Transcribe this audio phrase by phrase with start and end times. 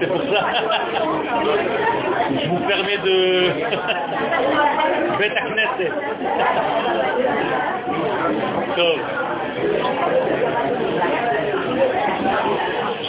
[0.00, 0.46] C'est pour ça.
[2.30, 3.48] Je vous permets de...
[5.18, 5.92] Bête à Knesset.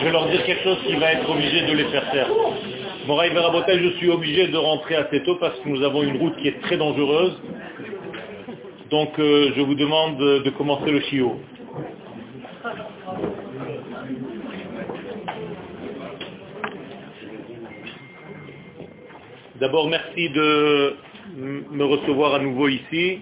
[0.06, 2.28] Je vais leur dire quelque chose qui va être obligé de les faire faire.
[3.08, 6.38] Moraï Verabotel, je suis obligé de rentrer assez tôt parce que nous avons une route
[6.38, 7.42] qui est très dangereuse.
[8.92, 11.40] Donc euh, je vous demande de commencer le chiot.
[19.56, 20.98] D'abord, merci de
[21.36, 23.22] me recevoir à nouveau ici,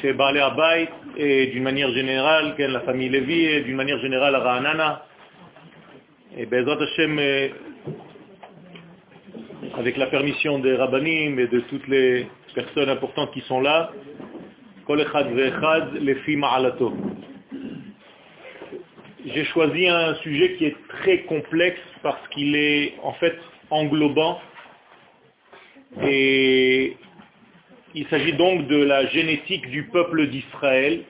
[0.00, 4.38] chez Baalé Abayt, et d'une manière générale, la famille Lévi, et d'une manière générale à
[4.38, 5.02] Ra'anana.
[6.36, 7.20] Et Bezat Hashem,
[9.78, 12.26] avec la permission des rabbinim et de toutes les
[12.56, 13.92] personnes importantes qui sont là.
[19.26, 23.38] J'ai choisi un sujet qui est très complexe parce qu'il est en fait
[23.70, 24.40] englobant
[26.02, 26.96] et
[27.94, 31.04] il s'agit donc de la génétique du peuple d'Israël,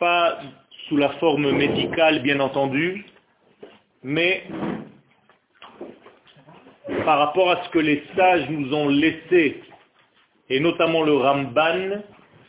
[0.00, 0.38] pas
[0.88, 3.04] sous la forme médicale bien entendu,
[4.02, 4.44] mais
[7.04, 9.62] par rapport à ce que les sages nous ont laissé,
[10.48, 12.02] et notamment le Ramban,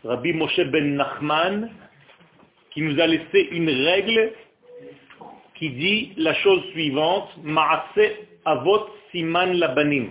[0.04, 1.70] Rabbi Moshe ben Nachman,
[2.72, 4.34] qui nous a laissé une règle
[5.56, 8.12] qui dit la chose suivante, Maase
[8.46, 10.10] avot siman labanim.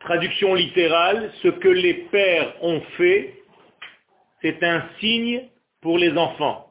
[0.00, 3.34] Traduction littérale, ce que les pères ont fait,
[4.42, 5.48] c'est un signe
[5.80, 6.69] pour les enfants.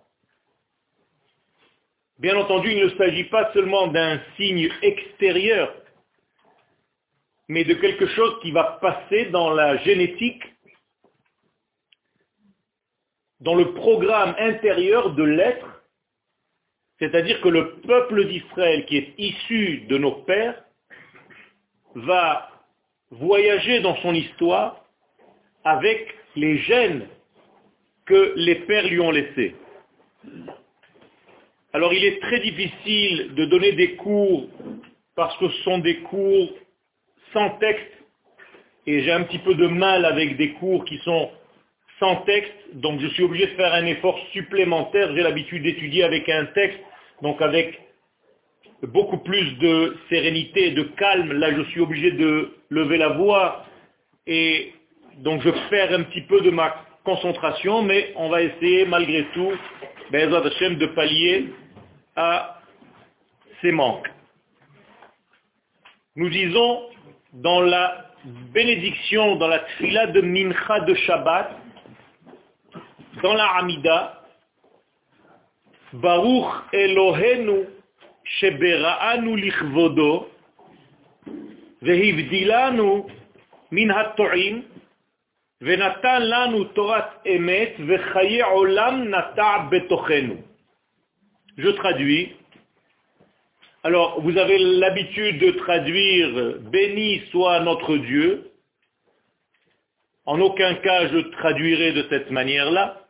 [2.20, 5.73] Bien entendu, il ne s'agit pas seulement d'un signe extérieur,
[7.48, 10.44] mais de quelque chose qui va passer dans la génétique,
[13.39, 15.82] dans le programme intérieur de l'être,
[16.99, 20.61] c'est-à-dire que le peuple d'Israël qui est issu de nos pères
[21.95, 22.52] va
[23.11, 24.86] voyager dans son histoire
[25.64, 27.08] avec les gènes
[28.05, 29.55] que les pères lui ont laissés.
[31.72, 34.48] Alors il est très difficile de donner des cours
[35.16, 36.50] parce que ce sont des cours
[37.32, 37.92] sans texte
[38.88, 41.30] et j'ai un petit peu de mal avec des cours qui sont
[42.00, 45.14] sans texte, donc je suis obligé de faire un effort supplémentaire.
[45.16, 46.80] J'ai l'habitude d'étudier avec un texte,
[47.22, 47.80] donc avec
[48.82, 51.34] beaucoup plus de sérénité et de calme.
[51.34, 53.66] Là, je suis obligé de lever la voix
[54.26, 54.74] et
[55.18, 59.52] donc je perds un petit peu de ma concentration, mais on va essayer malgré tout,
[60.11, 61.53] Bezrat Hashem, de pallier
[62.15, 62.59] à
[63.61, 64.09] ces manques.
[66.15, 66.81] Nous disons
[67.33, 68.05] dans la
[68.53, 71.52] bénédiction, dans la trila de Mincha de Shabbat,
[73.21, 74.20] dans la Hamida,
[75.93, 77.65] Baruch Elohenu
[78.23, 80.30] Shebera'anu Lichvodo
[81.81, 83.03] Vehivdilanu
[83.71, 84.64] Min HaTo'im
[91.58, 92.31] je traduis.
[93.83, 98.52] Alors, vous avez l'habitude de traduire béni soit notre Dieu.
[100.25, 103.05] En aucun cas je traduirai de cette manière-là,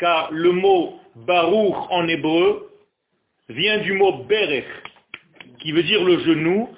[0.00, 2.72] car le mot baruch en hébreu
[3.50, 4.66] vient du mot berech,
[5.60, 6.74] qui veut dire le genou,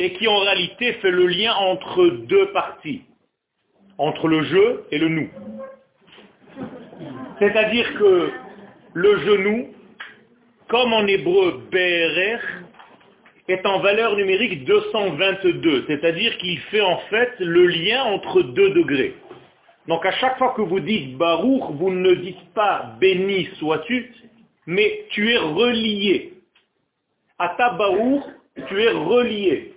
[0.00, 3.04] et qui en réalité fait le lien entre deux parties
[4.00, 5.28] entre le je et le nous.
[7.38, 8.30] C'est-à-dire que
[8.94, 9.68] le genou,
[10.68, 12.40] comme en hébreu berech,
[13.48, 19.14] est en valeur numérique 222, c'est-à-dire qu'il fait en fait le lien entre deux degrés.
[19.86, 24.14] Donc à chaque fois que vous dites Baruch, vous ne dites pas béni sois-tu,
[24.66, 26.34] mais tu es relié.
[27.38, 28.22] Ata Baruch,
[28.68, 29.74] tu es relié.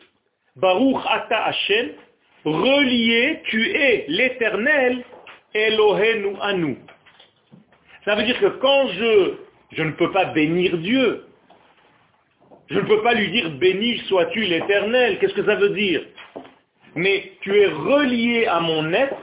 [0.55, 1.89] Baruch Ata Hashem,
[2.45, 5.03] relié, tu es l'éternel
[5.53, 6.77] Elohenu à nous.
[8.05, 9.33] Ça veut dire que quand je,
[9.71, 11.25] je ne peux pas bénir Dieu,
[12.69, 16.01] je ne peux pas lui dire béni sois-tu l'éternel, qu'est-ce que ça veut dire?
[16.95, 19.15] Mais tu es relié à mon être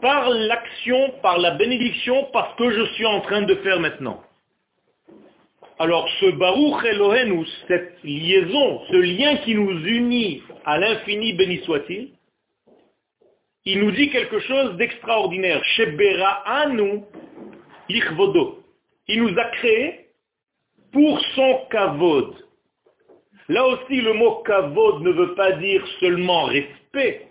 [0.00, 4.22] par l'action, par la bénédiction, parce que je suis en train de faire maintenant.
[5.78, 12.10] Alors ce Baruch Elohenu, cette liaison, ce lien qui nous unit à l'infini, béni soit-il,
[13.64, 15.62] il nous dit quelque chose d'extraordinaire.
[16.44, 17.00] Anu
[17.88, 18.62] lichvodo.
[19.06, 20.08] Il nous a créés
[20.92, 22.34] pour son kavod.
[23.48, 27.26] Là aussi, le mot kavod ne veut pas dire seulement respect,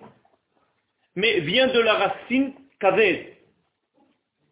[1.15, 3.23] mais vient de la racine kaved,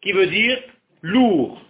[0.00, 0.62] qui veut dire
[1.02, 1.60] lourd.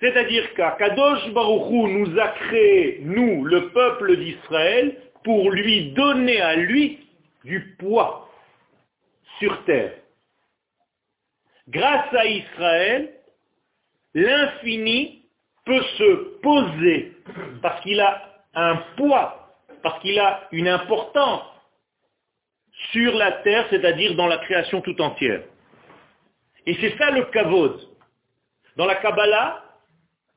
[0.00, 7.00] C'est-à-dire qu'Akadosh Baruchou nous a créé, nous, le peuple d'Israël, pour lui donner à lui
[7.42, 8.30] du poids
[9.40, 9.94] sur terre.
[11.66, 13.12] Grâce à Israël,
[14.14, 15.24] l'infini
[15.64, 17.12] peut se poser
[17.60, 19.50] parce qu'il a un poids,
[19.82, 21.42] parce qu'il a une importance
[22.92, 25.42] sur la terre, c'est-à-dire dans la création tout entière.
[26.66, 27.80] Et c'est ça le kavod.
[28.76, 29.64] Dans la Kabbalah,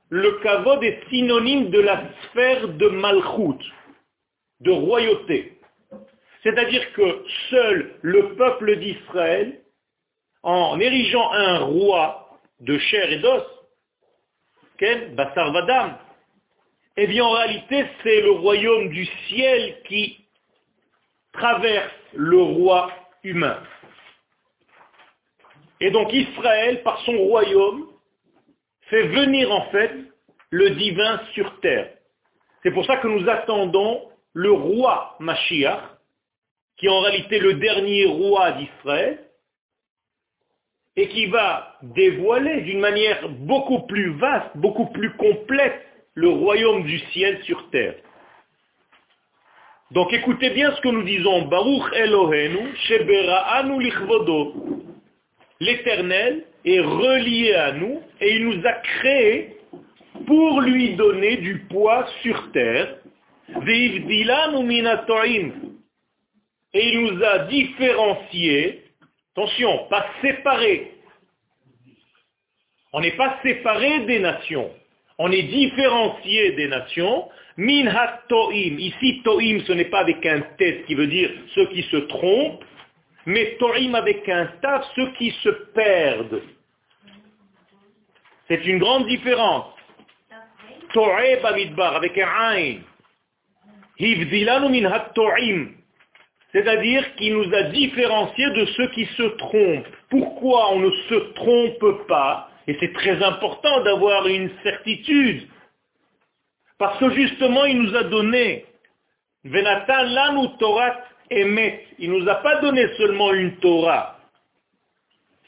[0.10, 3.64] le kavod est synonyme de la sphère de malchut,
[4.60, 5.60] de royauté.
[6.44, 9.62] C'est-à-dire que seul le peuple d'Israël,
[10.44, 13.44] en érigeant un roi de chair et d'os,
[14.78, 15.98] Ken, Bassar Vadam,
[16.96, 20.26] eh bien en réalité c'est le royaume du ciel qui
[21.34, 22.92] traverse le roi
[23.24, 23.62] humain.
[25.82, 27.88] Et donc Israël, par son royaume,
[28.90, 29.92] fait venir en fait
[30.50, 31.94] le divin sur terre.
[32.64, 35.82] C'est pour ça que nous attendons le roi Mashiach,
[36.78, 39.20] qui est en réalité le dernier roi d'Israël,
[40.96, 47.00] et qui va dévoiler d'une manière beaucoup plus vaste, beaucoup plus complète, le royaume du
[47.12, 47.96] ciel sur terre.
[49.92, 51.48] Donc écoutez bien ce que nous disons.
[51.48, 54.54] Baruch Elohenu, Shebera'anu lichvodo.
[55.60, 59.58] L'éternel est relié à nous et il nous a créés
[60.28, 62.99] pour lui donner du poids sur terre.
[66.74, 68.84] Et il nous a différenciés,
[69.34, 70.92] attention, pas séparés.
[72.94, 74.72] On n'est pas séparés des nations.
[75.18, 77.30] On est différencié des nations.
[77.58, 77.92] Min
[78.30, 78.78] to'im.
[78.80, 82.64] Ici, to'im, ce n'est pas avec un test qui veut dire ceux qui se trompent,
[83.26, 86.42] mais to'im avec un taf, ceux qui se perdent.
[88.48, 89.74] C'est une grande différence.
[90.94, 92.78] To'e bamidbar, avec un ain.
[96.52, 99.88] C'est-à-dire qu'il nous a différenciés de ceux qui se trompent.
[100.10, 102.50] Pourquoi on ne se trompe pas?
[102.68, 105.48] Et c'est très important d'avoir une certitude.
[106.78, 108.66] Parce que justement, il nous a donné,
[109.44, 110.48] Venatan lanu
[111.30, 111.86] emet.
[112.00, 114.18] Il nous a pas donné seulement une Torah.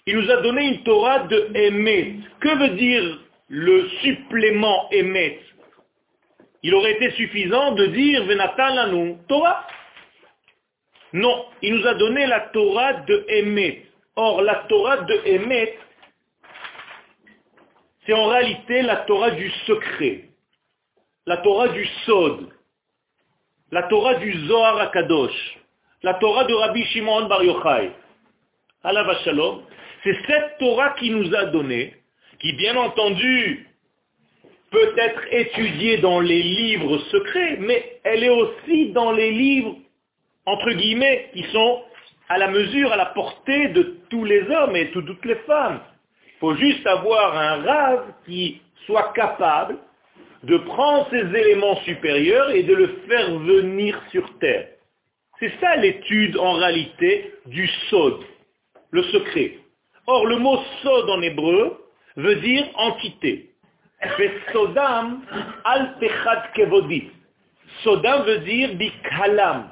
[0.05, 2.15] Il nous a donné une Torah de emet.
[2.41, 5.39] Que veut dire le supplément emet
[6.63, 9.65] Il aurait été suffisant de dire Venatan lanu Torah.
[11.13, 13.85] Non, il nous a donné la Torah de Emet.
[14.15, 15.77] Or, la Torah de Emet,
[18.05, 20.25] c'est en réalité la Torah du secret,
[21.25, 22.49] la Torah du Sod,
[23.71, 25.59] la Torah du Zohar Akadosh,
[26.03, 27.91] la Torah de Rabbi Shimon Bar Yochai.
[28.83, 29.63] Allah Shalom.
[30.03, 31.93] C'est cette Torah qui nous a donné,
[32.39, 33.67] qui bien entendu
[34.71, 39.75] peut être étudiée dans les livres secrets, mais elle est aussi dans les livres
[40.45, 41.83] entre guillemets, qui sont
[42.29, 45.81] à la mesure, à la portée de tous les hommes et de toutes les femmes.
[46.25, 49.77] Il faut juste avoir un rave qui soit capable
[50.43, 54.67] de prendre ces éléments supérieurs et de le faire venir sur terre.
[55.39, 58.23] C'est ça l'étude en réalité du sod,
[58.91, 59.57] le secret.
[60.07, 61.77] Or, le mot sod en hébreu
[62.15, 63.50] veut dire entité.
[64.51, 65.21] Sodam
[65.63, 65.95] al
[66.53, 67.11] kevodit.
[67.83, 69.69] Sodam veut dire bikalam.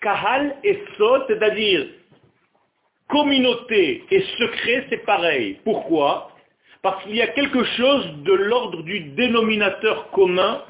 [0.00, 1.86] Kahal et Sod, c'est-à-dire
[3.08, 5.60] communauté et secret, c'est pareil.
[5.64, 6.30] Pourquoi?
[6.82, 10.62] Parce qu'il y a quelque chose de l'ordre du dénominateur commun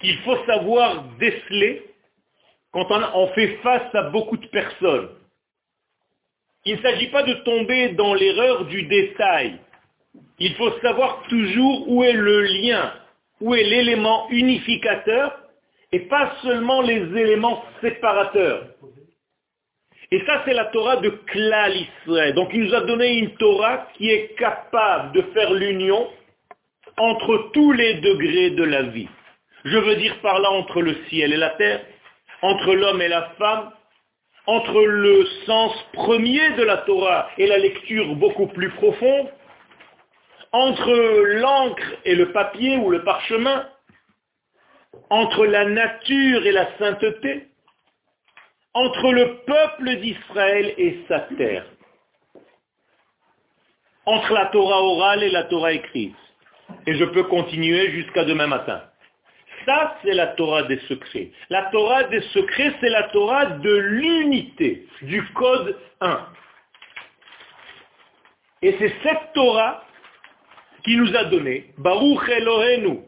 [0.00, 1.82] qu'il faut savoir déceler
[2.72, 5.08] quand on fait face à beaucoup de personnes.
[6.66, 9.58] Il ne s'agit pas de tomber dans l'erreur du détail.
[10.38, 12.92] Il faut savoir toujours où est le lien,
[13.40, 15.38] où est l'élément unificateur
[15.92, 18.66] et pas seulement les éléments séparateurs.
[20.12, 22.34] Et ça, c'est la Torah de Klal Israël.
[22.34, 26.08] Donc il nous a donné une Torah qui est capable de faire l'union
[26.96, 29.08] entre tous les degrés de la vie.
[29.64, 31.80] Je veux dire par là entre le ciel et la terre,
[32.42, 33.70] entre l'homme et la femme,
[34.46, 39.28] entre le sens premier de la Torah et la lecture beaucoup plus profonde,
[40.52, 40.92] entre
[41.40, 43.68] l'encre et le papier ou le parchemin,
[45.08, 47.48] entre la nature et la sainteté,
[48.74, 51.66] entre le peuple d'Israël et sa terre,
[54.06, 56.16] entre la Torah orale et la Torah écrite.
[56.86, 58.82] et je peux continuer jusqu'à demain matin.
[59.66, 61.30] Ça, c'est la Torah des secrets.
[61.50, 66.26] La Torah des secrets, c'est la Torah de l'unité, du code 1.
[68.62, 69.84] Et c'est cette Torah
[70.84, 73.00] qui nous a donné, Baruch Elohenu,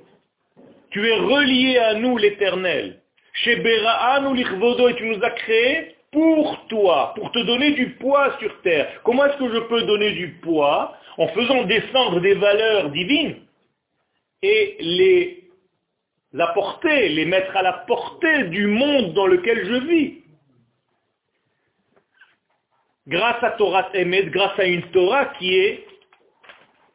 [0.90, 2.98] tu es relié à nous l'éternel,
[3.32, 8.60] chez Lichvodo, et tu nous as créés pour toi, pour te donner du poids sur
[8.60, 9.00] terre.
[9.02, 13.36] Comment est-ce que je peux donner du poids En faisant descendre des valeurs divines
[14.42, 15.44] et les
[16.38, 20.14] apporter, les mettre à la portée du monde dans lequel je vis?
[23.08, 25.84] Grâce à Torah Emet, grâce à une Torah qui est,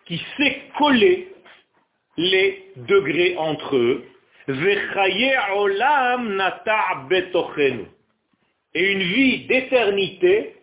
[0.08, 1.28] qui sait coller
[2.18, 4.06] les degrés entre eux.
[8.74, 10.56] Et une vie d'éternité,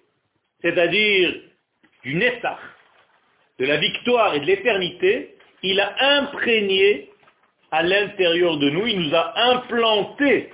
[0.62, 1.34] c'est-à-dire
[2.02, 2.58] du Nessach,
[3.58, 7.10] de la victoire et de l'éternité, il a imprégné
[7.70, 10.50] à l'intérieur de nous, il nous a implanté.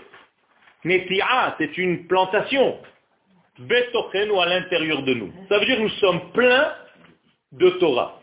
[0.85, 2.79] Netia, c'est une plantation.
[3.59, 5.33] Betochen ou à l'intérieur de nous.
[5.49, 6.75] Ça veut dire que nous sommes pleins
[7.53, 8.20] de Torah.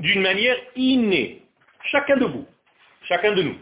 [0.00, 1.42] D'une manière innée.
[1.90, 2.46] Chacun de vous.
[3.08, 3.56] Chacun de nous.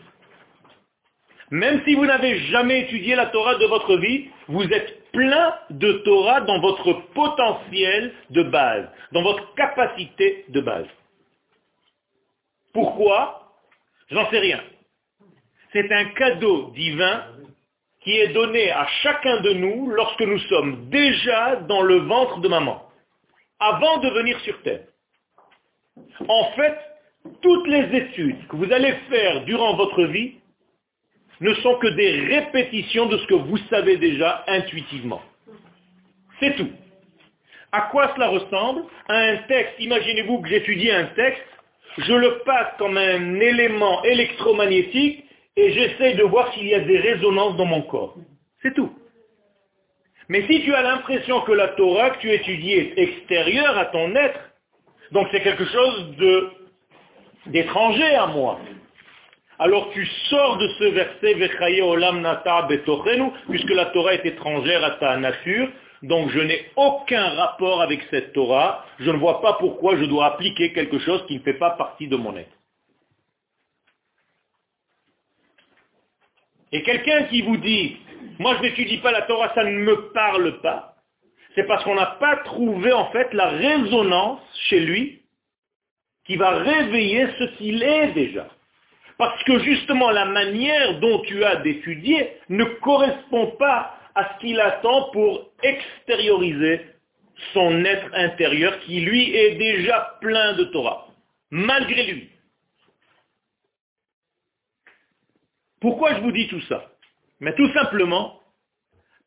[1.50, 5.92] Même si vous n'avez jamais étudié la Torah de votre vie, vous êtes plein de
[6.04, 10.86] Torah dans votre potentiel de base, dans votre capacité de base.
[12.72, 13.52] Pourquoi?
[14.10, 14.60] J'en sais rien.
[15.72, 17.26] C'est un cadeau divin
[18.02, 22.48] qui est donné à chacun de nous lorsque nous sommes déjà dans le ventre de
[22.48, 22.88] maman,
[23.58, 24.84] avant de venir sur Terre.
[26.28, 26.78] En fait,
[27.42, 30.34] toutes les études que vous allez faire durant votre vie
[31.40, 35.22] ne sont que des répétitions de ce que vous savez déjà intuitivement.
[36.40, 36.70] C'est tout.
[37.72, 38.84] À quoi cela ressemble?
[39.08, 41.44] À un texte, imaginez-vous que j'étudie un texte
[41.98, 45.24] je le passe comme un élément électromagnétique
[45.56, 48.16] et j'essaye de voir s'il y a des résonances dans mon corps.
[48.62, 48.92] C'est tout.
[50.28, 54.14] Mais si tu as l'impression que la Torah que tu étudies est extérieure à ton
[54.14, 54.40] être,
[55.12, 56.16] donc c'est quelque chose
[57.46, 58.58] d'étranger à moi,
[59.58, 62.68] alors tu sors de ce verset Olam Nata
[63.48, 65.68] puisque la Torah est étrangère à ta nature,
[66.02, 68.84] donc je n'ai aucun rapport avec cette Torah.
[68.98, 72.06] Je ne vois pas pourquoi je dois appliquer quelque chose qui ne fait pas partie
[72.06, 72.50] de mon être.
[76.72, 77.96] Et quelqu'un qui vous dit,
[78.38, 80.95] moi je n'étudie pas la Torah, ça ne me parle pas,
[81.56, 85.22] c'est parce qu'on n'a pas trouvé en fait la résonance chez lui
[86.26, 88.46] qui va réveiller ce qu'il est déjà.
[89.16, 94.60] Parce que justement la manière dont tu as d'étudier ne correspond pas à ce qu'il
[94.60, 96.82] attend pour extérioriser
[97.54, 101.08] son être intérieur qui lui est déjà plein de Torah,
[101.50, 102.30] malgré lui.
[105.80, 106.90] Pourquoi je vous dis tout ça?
[107.40, 108.40] Mais tout simplement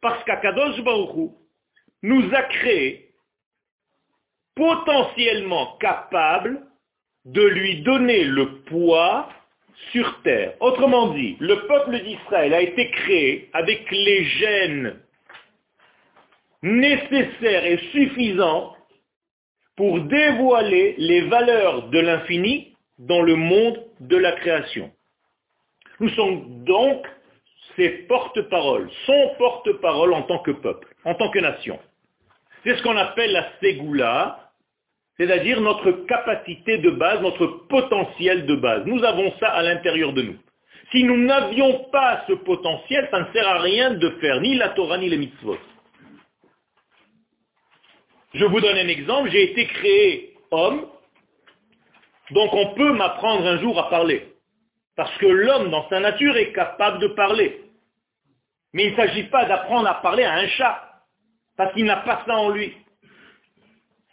[0.01, 1.31] parce qu'Akadosh Baruch
[2.01, 3.09] nous a créé
[4.55, 6.61] potentiellement capables
[7.25, 9.29] de lui donner le poids
[9.91, 10.53] sur terre.
[10.59, 14.99] Autrement dit, le peuple d'Israël a été créé avec les gènes
[16.61, 18.75] nécessaires et suffisants
[19.75, 24.91] pour dévoiler les valeurs de l'infini dans le monde de la création.
[26.01, 27.05] Nous sommes donc
[28.07, 31.79] porte-paroles, son porte-parole en tant que peuple, en tant que nation.
[32.63, 34.51] C'est ce qu'on appelle la Ségoula,
[35.17, 38.85] c'est-à-dire notre capacité de base, notre potentiel de base.
[38.85, 40.37] Nous avons ça à l'intérieur de nous.
[40.91, 44.69] Si nous n'avions pas ce potentiel, ça ne sert à rien de faire ni la
[44.69, 45.57] Torah ni les mitzvot.
[48.33, 50.85] Je vous donne un exemple, j'ai été créé homme,
[52.31, 54.27] donc on peut m'apprendre un jour à parler.
[54.95, 57.61] Parce que l'homme, dans sa nature, est capable de parler.
[58.73, 61.03] Mais il ne s'agit pas d'apprendre à parler à un chat,
[61.57, 62.73] parce qu'il n'a pas ça en lui.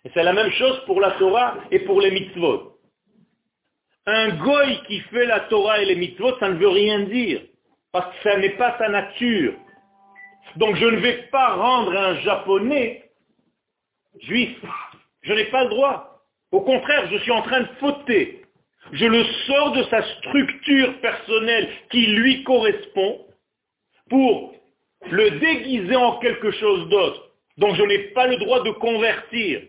[0.05, 2.79] Et c'est la même chose pour la Torah et pour les mitzvot.
[4.07, 7.43] Un goy qui fait la Torah et les mitzvot, ça ne veut rien dire.
[7.93, 9.55] Parce que ça n'est pas sa nature.
[10.57, 13.11] Donc je ne vais pas rendre un japonais
[14.21, 14.57] juif.
[15.23, 16.23] Je n'ai pas le droit.
[16.53, 18.45] Au contraire, je suis en train de fauter.
[18.93, 23.26] Je le sors de sa structure personnelle qui lui correspond
[24.09, 24.55] pour
[25.11, 27.31] le déguiser en quelque chose d'autre.
[27.59, 29.63] Donc je n'ai pas le droit de convertir.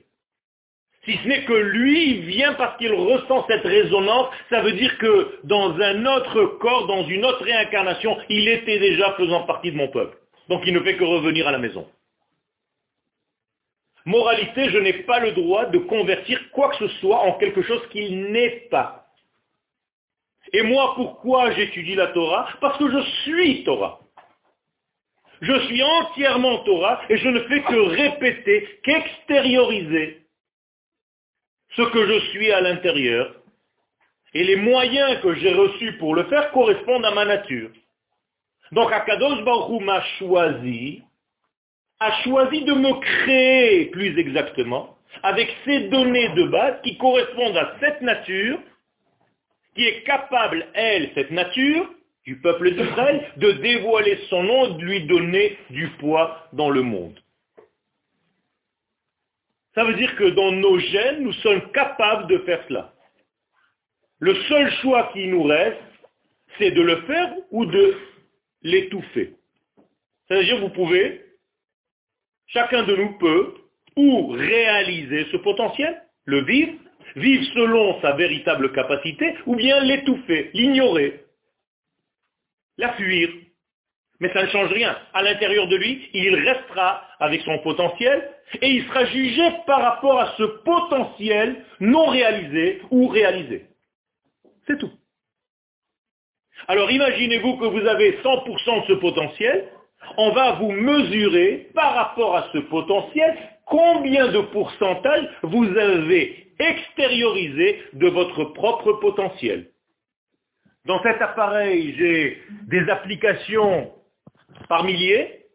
[1.06, 5.40] Si ce n'est que lui vient parce qu'il ressent cette résonance, ça veut dire que
[5.46, 9.88] dans un autre corps, dans une autre réincarnation, il était déjà faisant partie de mon
[9.88, 10.18] peuple.
[10.50, 11.88] Donc il ne fait que revenir à la maison.
[14.06, 17.82] Moralité, je n'ai pas le droit de convertir quoi que ce soit en quelque chose
[17.90, 19.08] qu'il n'est pas.
[20.54, 22.48] Et moi, pourquoi j'étudie la Torah?
[22.62, 24.00] Parce que je suis Torah.
[25.42, 30.22] Je suis entièrement Torah et je ne fais que répéter, qu'extérioriser
[31.76, 33.36] ce que je suis à l'intérieur.
[34.34, 37.70] Et les moyens que j'ai reçus pour le faire correspondent à ma nature.
[38.72, 41.04] Donc Akadosh Baruch m'a choisi,
[42.00, 47.78] a choisi de me créer plus exactement, avec ces données de base qui correspondent à
[47.80, 48.60] cette nature,
[49.76, 51.90] qui est capable, elle, cette nature,
[52.28, 57.18] du peuple d'Israël, de dévoiler son nom, de lui donner du poids dans le monde.
[59.74, 62.94] Ça veut dire que dans nos gènes, nous sommes capables de faire cela.
[64.20, 65.80] Le seul choix qui nous reste,
[66.58, 67.96] c'est de le faire ou de
[68.62, 69.36] l'étouffer.
[70.28, 71.22] C'est-à-dire vous pouvez,
[72.48, 73.54] chacun de nous peut,
[73.96, 76.74] ou réaliser ce potentiel, le vivre,
[77.16, 81.27] vivre selon sa véritable capacité, ou bien l'étouffer, l'ignorer,
[82.78, 83.30] la fuir.
[84.20, 84.98] Mais ça ne change rien.
[85.14, 88.32] À l'intérieur de lui, il restera avec son potentiel
[88.62, 93.66] et il sera jugé par rapport à ce potentiel non réalisé ou réalisé.
[94.66, 94.92] C'est tout.
[96.68, 99.70] Alors imaginez-vous que vous avez 100% de ce potentiel,
[100.18, 107.84] on va vous mesurer par rapport à ce potentiel combien de pourcentage vous avez extériorisé
[107.94, 109.70] de votre propre potentiel.
[110.88, 113.94] Dans cet appareil, j'ai des applications
[114.70, 115.46] par milliers,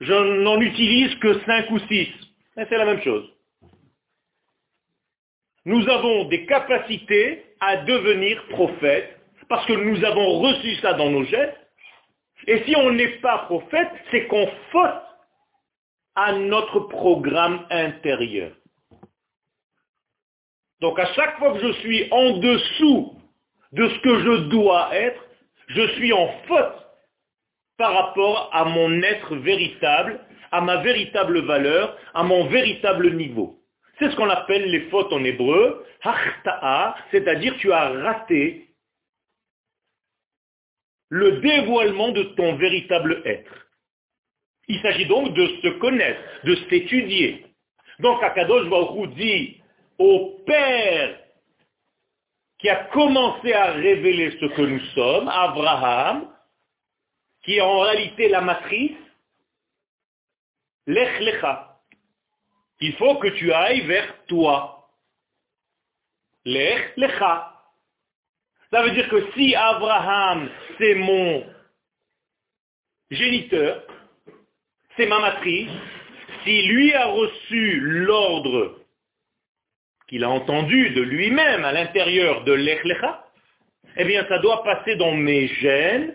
[0.00, 2.08] je n'en utilise que 5 ou 6.
[2.54, 3.28] C'est la même chose.
[5.64, 9.18] Nous avons des capacités à devenir prophètes
[9.48, 11.54] parce que nous avons reçu ça dans nos gènes.
[12.46, 15.02] Et si on n'est pas prophète, c'est qu'on faute
[16.14, 18.52] à notre programme intérieur.
[20.80, 23.17] Donc à chaque fois que je suis en dessous
[23.72, 25.22] de ce que je dois être,
[25.68, 26.86] je suis en faute
[27.76, 33.58] par rapport à mon être véritable, à ma véritable valeur, à mon véritable niveau.
[33.98, 38.68] C'est ce qu'on appelle les fautes en hébreu, hachta'a, c'est-à-dire tu as raté
[41.10, 43.68] le dévoilement de ton véritable être.
[44.68, 47.46] Il s'agit donc de se connaître, de s'étudier.
[48.00, 49.60] Donc Akadosh Baruch dit
[49.98, 51.18] au Père
[52.58, 56.28] qui a commencé à révéler ce que nous sommes, Abraham,
[57.44, 58.96] qui est en réalité la matrice,
[60.86, 61.76] Lech Lecha.
[62.80, 64.88] Il faut que tu ailles vers toi.
[66.44, 67.54] Lech Lecha.
[68.70, 71.46] Ça veut dire que si Abraham, c'est mon
[73.10, 73.84] géniteur,
[74.96, 75.70] c'est ma matrice,
[76.44, 78.77] si lui a reçu l'ordre
[80.08, 83.24] qu'il a entendu de lui-même à l'intérieur de l'Echlecha,
[83.96, 86.14] eh bien ça doit passer dans mes gènes,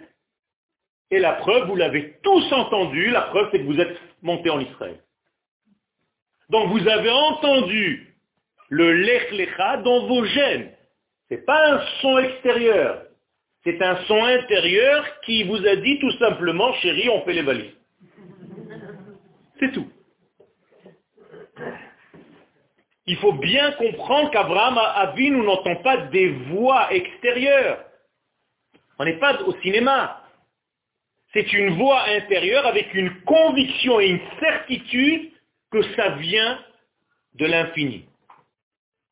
[1.11, 4.59] et la preuve, vous l'avez tous entendu, la preuve c'est que vous êtes monté en
[4.59, 4.97] Israël.
[6.49, 8.15] Donc vous avez entendu
[8.69, 10.71] le Lechlecha dans vos gènes.
[11.29, 13.03] Ce n'est pas un son extérieur,
[13.63, 17.75] c'est un son intérieur qui vous a dit tout simplement, chérie, on fait les valises.
[19.59, 19.87] C'est tout.
[23.05, 24.79] Il faut bien comprendre qu'Abraham
[25.15, 27.83] vu, nous n'entend pas des voix extérieures.
[28.97, 30.21] On n'est pas au cinéma.
[31.33, 35.31] C'est une voix intérieure avec une conviction et une certitude
[35.71, 36.63] que ça vient
[37.35, 38.05] de l'infini.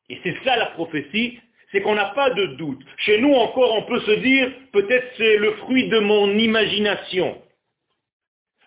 [0.08, 2.80] Et c'est ça la prophétie, c'est qu'on n'a pas de doute.
[2.98, 7.42] Chez nous encore, on peut se dire, peut-être c'est le fruit de mon imagination.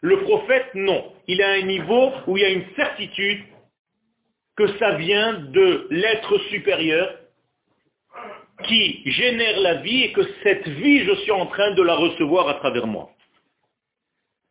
[0.02, 1.14] Le prophète, non.
[1.28, 3.44] Il a un niveau où il y a une certitude
[4.56, 7.20] que ça vient de l'être supérieur
[8.68, 12.48] qui génère la vie et que cette vie, je suis en train de la recevoir
[12.48, 13.12] à travers moi.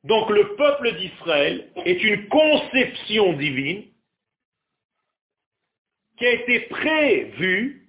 [0.05, 3.85] Donc le peuple d'Israël est une conception divine
[6.19, 7.89] qui a été prévue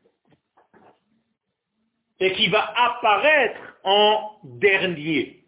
[2.22, 5.44] et qui va apparaître en dernier,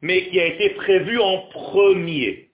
[0.00, 2.50] mais qui a été prévue en premier,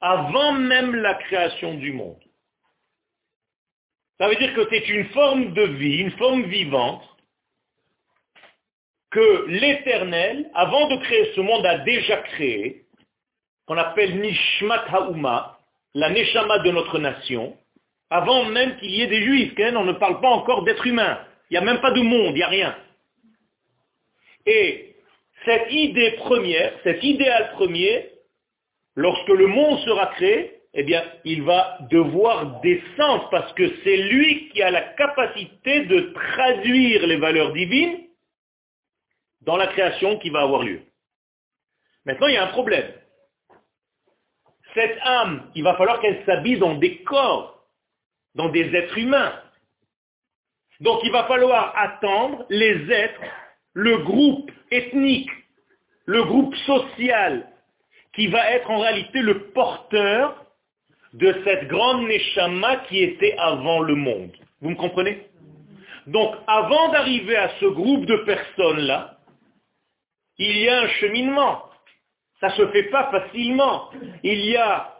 [0.00, 2.23] avant même la création du monde.
[4.18, 7.02] Ça veut dire que c'est une forme de vie, une forme vivante,
[9.10, 12.84] que l'éternel, avant de créer ce monde, a déjà créé,
[13.66, 15.58] qu'on appelle Nishmat Haouma,
[15.94, 17.56] la Neshama de notre nation,
[18.10, 21.20] avant même qu'il y ait des juifs, on ne parle pas encore d'êtres humains.
[21.50, 22.76] Il n'y a même pas de monde, il n'y a rien.
[24.46, 24.96] Et
[25.44, 28.10] cette idée première, cet idéal premier,
[28.94, 34.48] lorsque le monde sera créé, eh bien, il va devoir descendre parce que c'est lui
[34.48, 38.08] qui a la capacité de traduire les valeurs divines
[39.42, 40.82] dans la création qui va avoir lieu.
[42.04, 42.92] Maintenant, il y a un problème.
[44.74, 47.64] Cette âme, il va falloir qu'elle s'habille dans des corps,
[48.34, 49.40] dans des êtres humains.
[50.80, 53.20] Donc il va falloir attendre les êtres,
[53.74, 55.30] le groupe ethnique,
[56.06, 57.48] le groupe social,
[58.12, 60.43] qui va être en réalité le porteur
[61.14, 64.32] de cette grande Neshama qui était avant le monde.
[64.60, 65.26] Vous me comprenez?
[66.06, 69.18] Donc avant d'arriver à ce groupe de personnes-là,
[70.38, 71.64] il y a un cheminement.
[72.40, 73.90] Ça ne se fait pas facilement.
[74.22, 74.92] Il y a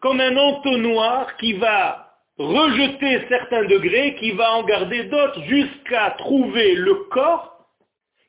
[0.00, 6.74] comme un entonnoir qui va rejeter certains degrés, qui va en garder d'autres, jusqu'à trouver
[6.74, 7.55] le corps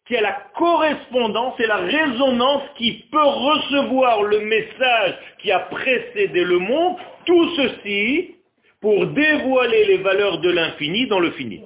[0.07, 6.43] qui a la correspondance et la résonance qui peut recevoir le message qui a précédé
[6.43, 8.35] le monde, tout ceci
[8.79, 11.61] pour dévoiler les valeurs de l'infini dans le fini.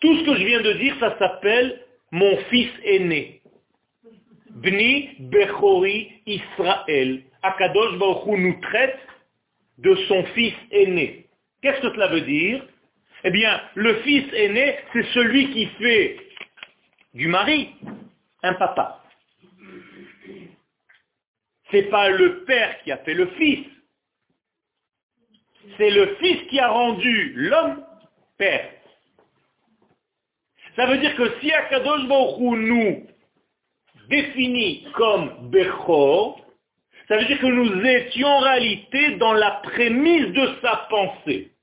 [0.00, 3.42] Tout ce que je viens de dire, ça s'appelle mon fils aîné.
[4.50, 7.22] Bni Bechori Israël.
[7.42, 8.98] Akadosh Baruch nous traite
[9.78, 11.26] de son fils aîné.
[11.60, 12.62] Qu'est-ce que cela veut dire?
[13.26, 16.18] Eh bien, le fils aîné, c'est celui qui fait
[17.14, 17.70] du mari
[18.42, 19.02] un papa.
[21.70, 23.66] C'est pas le père qui a fait le fils.
[25.78, 27.82] C'est le fils qui a rendu l'homme
[28.36, 28.70] père.
[30.76, 33.06] Ça veut dire que si Akadosh nous
[34.10, 36.44] définit comme Bechor,
[37.08, 41.53] ça veut dire que nous étions en réalité dans la prémisse de sa pensée.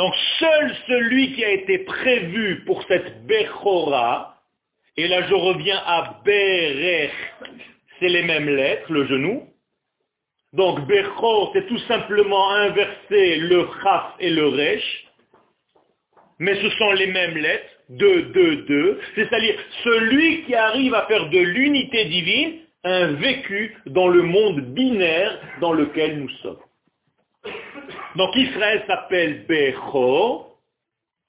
[0.00, 4.34] Donc seul celui qui a été prévu pour cette Bechora,
[4.96, 7.12] et là je reviens à Berech,
[7.98, 9.46] c'est les mêmes lettres, le genou.
[10.54, 15.06] Donc Bechor, c'est tout simplement inverser le Chaf et le Resh,
[16.38, 21.28] mais ce sont les mêmes lettres, 2, 2, 2, c'est-à-dire celui qui arrive à faire
[21.28, 26.56] de l'unité divine un vécu dans le monde binaire dans lequel nous sommes.
[28.16, 30.58] Donc Israël s'appelle Bechor.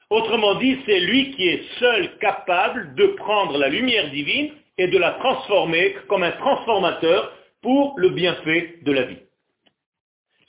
[0.10, 4.97] Autrement dit, c'est lui qui est seul capable de prendre la lumière divine et de
[4.97, 9.19] la transformer comme un transformateur pour le bienfait de la vie.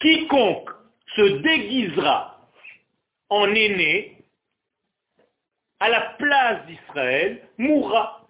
[0.01, 0.71] Quiconque
[1.15, 2.41] se déguisera
[3.29, 4.19] en aîné
[5.79, 8.27] à la place d'Israël mourra.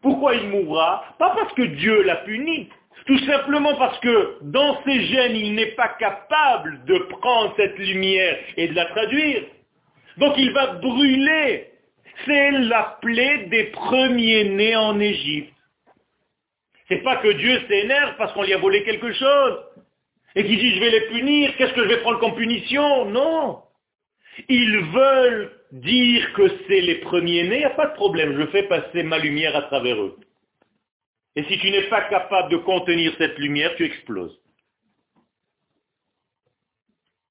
[0.00, 1.04] Pourquoi il mourra?
[1.18, 2.68] Pas parce que Dieu l'a puni,
[3.06, 8.38] tout simplement parce que dans ses gènes, il n'est pas capable de prendre cette lumière
[8.56, 9.42] et de la traduire.
[10.18, 11.68] Donc il va brûler.
[12.26, 15.52] C'est la plaie des premiers-nés en Égypte.
[16.88, 19.58] C'est pas que Dieu s'énerve parce qu'on lui a volé quelque chose.
[20.34, 23.06] Et qu'il dit je vais les punir, qu'est-ce que je vais prendre comme punition?
[23.06, 23.62] Non.
[24.48, 28.62] Ils veulent dire que c'est les premiers-nés, il n'y a pas de problème, je fais
[28.64, 30.16] passer ma lumière à travers eux.
[31.36, 34.38] Et si tu n'es pas capable de contenir cette lumière, tu exploses.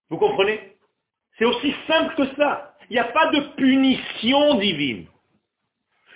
[0.09, 0.59] Vous comprenez?
[1.37, 2.75] C'est aussi simple que ça.
[2.89, 5.07] Il n'y a pas de punition divine.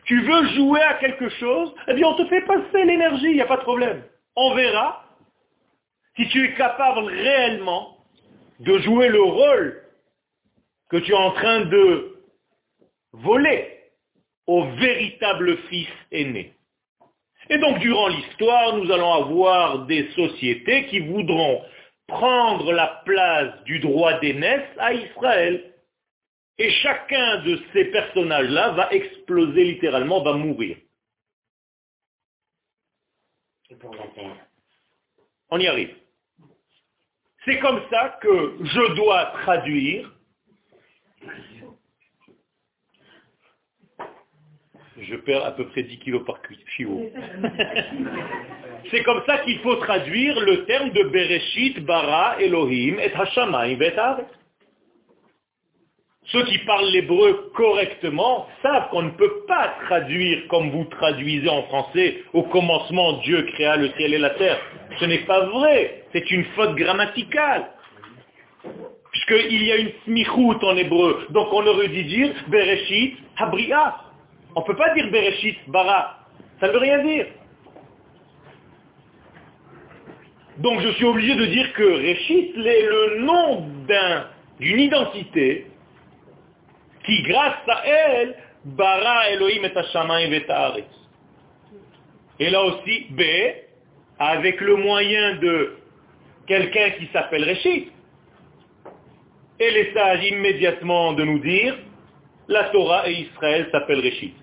[0.06, 3.42] Tu veux jouer à quelque chose, eh bien on te fait passer l'énergie, il n'y
[3.42, 4.04] a pas de problème.
[4.36, 5.06] On verra
[6.16, 7.98] si tu es capable réellement
[8.60, 9.84] de jouer le rôle
[10.90, 12.22] que tu es en train de
[13.14, 13.80] voler
[14.48, 16.55] au véritable fils aîné.
[17.50, 21.64] Et donc, durant l'histoire, nous allons avoir des sociétés qui voudront
[22.08, 25.74] prendre la place du droit d'aînesse à Israël.
[26.58, 30.78] Et chacun de ces personnages-là va exploser littéralement, va mourir.
[35.50, 35.96] On y arrive.
[37.44, 40.12] C'est comme ça que je dois traduire
[45.02, 46.40] je perds à peu près 10 kilos par
[46.76, 47.10] kilo.
[48.92, 53.94] C'est comme ça qu'il faut traduire le terme de Bereshit, Bara, Elohim, et Hashamayim, et
[56.28, 61.64] Ceux qui parlent l'hébreu correctement savent qu'on ne peut pas traduire comme vous traduisez en
[61.64, 64.60] français, au commencement Dieu créa le ciel et la terre.
[65.00, 67.70] Ce n'est pas vrai, c'est une faute grammaticale.
[69.12, 74.05] Puisqu'il y a une smichout en hébreu, donc on aurait dû dire Bereshit, Habriah.
[74.56, 76.20] On ne peut pas dire Bereshit, Bara.
[76.60, 77.28] Ça ne veut rien dire.
[80.58, 83.68] Donc je suis obligé de dire que Réchit est le nom
[84.60, 85.68] d'une identité
[87.06, 90.46] qui, grâce à elle, bara Elohim et Hashamayim et
[92.40, 93.22] Et là aussi, B,
[94.18, 95.78] avec le moyen de
[96.48, 97.92] quelqu'un qui s'appelle Réchit.
[99.60, 101.76] Et les sages immédiatement de nous dire,
[102.48, 104.34] La Torah et Israël s'appellent Réchit.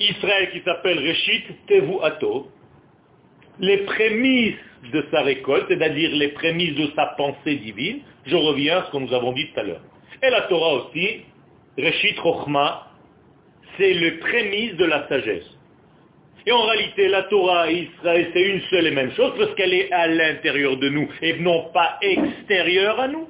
[0.00, 2.48] Israël qui s'appelle Réchit, Tevu Ato,
[3.58, 4.54] les prémices
[4.92, 8.96] de sa récolte, c'est-à-dire les prémices de sa pensée divine, je reviens à ce que
[8.96, 9.82] nous avons dit tout à l'heure.
[10.22, 11.20] Et la Torah aussi,
[11.76, 12.86] Réchit Rochma,
[13.76, 15.58] c'est les prémices de la sagesse.
[16.46, 19.74] Et en réalité, la Torah et Israël, c'est une seule et même chose parce qu'elle
[19.74, 23.28] est à l'intérieur de nous et non pas extérieure à nous.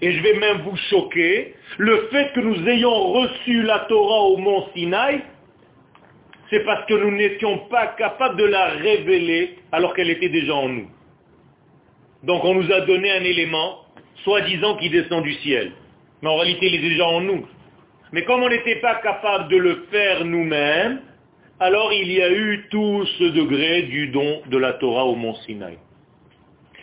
[0.00, 4.36] Et je vais même vous choquer, le fait que nous ayons reçu la Torah au
[4.36, 5.20] mont Sinaï,
[6.50, 10.68] c'est parce que nous n'étions pas capables de la révéler alors qu'elle était déjà en
[10.68, 10.90] nous.
[12.24, 13.84] Donc on nous a donné un élément,
[14.24, 15.72] soi-disant qui descend du ciel.
[16.22, 17.46] Mais en réalité, il est déjà en nous.
[18.12, 21.00] Mais comme on n'était pas capable de le faire nous-mêmes,
[21.60, 25.34] alors il y a eu tout ce degré du don de la Torah au mont
[25.46, 25.78] Sinaï.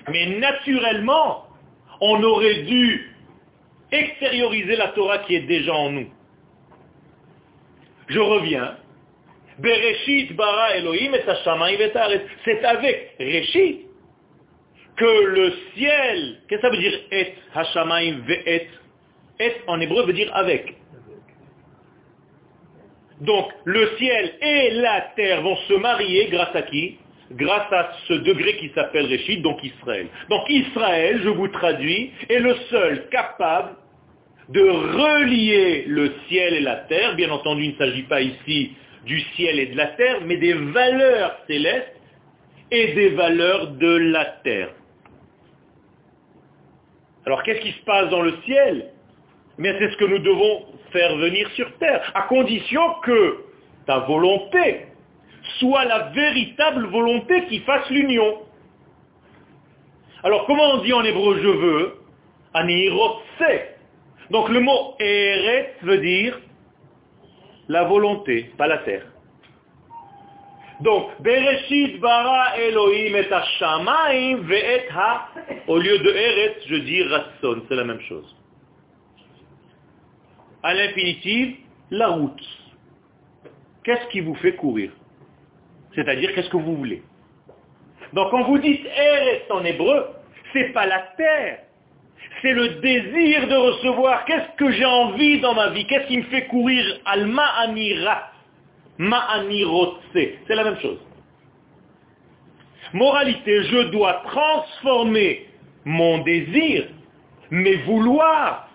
[0.08, 1.46] Mais naturellement,
[2.00, 3.12] on aurait dû
[3.92, 6.08] extérioriser la Torah qui est déjà en nous.
[8.08, 8.76] Je reviens.
[8.76, 9.47] Bereshit bara Elohim et
[12.46, 13.88] C'est avec Reshit
[14.96, 17.34] que le ciel, qu'est-ce que ça veut dire et
[18.28, 18.68] ve'et
[19.40, 19.52] Et?
[19.68, 20.76] En hébreu veut dire avec.
[23.22, 26.98] Donc le ciel et la terre vont se marier grâce à qui?
[27.32, 30.08] Grâce à ce degré qui s'appelle Réchit, donc Israël.
[30.30, 33.76] Donc Israël, je vous traduis, est le seul capable
[34.50, 37.16] de relier le ciel et la terre.
[37.16, 38.72] Bien entendu, il ne s'agit pas ici
[39.08, 41.96] du ciel et de la terre, mais des valeurs célestes
[42.70, 44.70] et des valeurs de la terre.
[47.26, 48.92] Alors qu'est-ce qui se passe dans le ciel?
[49.58, 53.44] Mais c'est ce que nous devons faire venir sur terre, à condition que
[53.86, 54.86] ta volonté
[55.60, 58.40] soit la véritable volonté qui fasse l'union.
[60.24, 61.94] Alors comment on dit en hébreu je veux
[62.54, 63.22] Anirotse.
[64.32, 66.40] Donc le mot Eret veut dire
[67.68, 69.06] la volonté, pas la terre.
[70.82, 75.30] Donc, Bereshit bara Elohim et Hashamaim ve'et ha,
[75.68, 78.36] au lieu de Eret, je dis Rasson, c'est la même chose
[80.64, 81.56] à l'infinitive,
[81.92, 82.44] la route.
[83.84, 84.92] Qu'est-ce qui vous fait courir?
[85.96, 87.04] C'est-à-dire, qu'est-ce que vous voulez?
[88.12, 90.08] Donc, quand vous dites Eretz en hébreu,
[90.52, 91.60] c'est pas la terre,
[92.42, 94.26] c'est le désir de recevoir.
[94.26, 95.86] Qu'est-ce que j'ai envie dans ma vie?
[95.86, 97.00] Qu'est-ce qui me fait courir?
[97.06, 98.32] Alma Amira,
[98.98, 100.00] Ma'amirotse.
[100.14, 101.00] C'est la même chose.
[102.94, 105.48] Moralité, je dois transformer
[105.84, 106.88] mon désir,
[107.50, 108.70] mes vouloirs,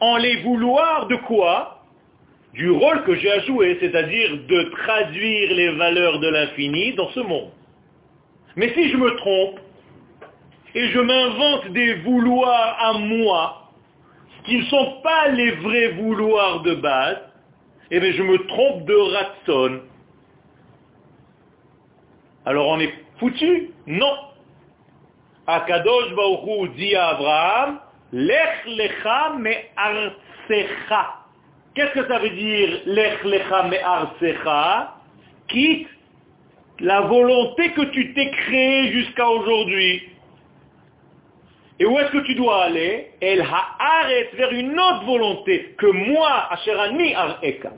[0.00, 1.76] en les vouloir de quoi?
[2.54, 7.20] Du rôle que j'ai à jouer, c'est-à-dire de traduire les valeurs de l'infini dans ce
[7.20, 7.50] monde.
[8.56, 9.60] Mais si je me trompe,
[10.74, 13.70] et je m'invente des vouloirs à moi,
[14.44, 17.18] qui ne sont pas les vrais vouloirs de base,
[17.90, 19.80] eh bien je me trompe de ratson.
[22.46, 23.70] Alors on est foutu?
[23.86, 24.16] Non.
[25.46, 27.80] Akadosh Baruch dit à Abraham,
[28.12, 31.14] Lech lecha me arsecha.
[31.74, 34.94] Qu'est-ce que ça veut dire lech lecha me arsecha
[35.48, 35.88] Quitte
[36.80, 40.08] la volonté que tu t'es créée jusqu'à aujourd'hui.
[41.80, 43.06] Et où est-ce que tu dois aller?
[43.22, 47.72] Elle arrête vers une autre volonté que moi, Asherani Areka.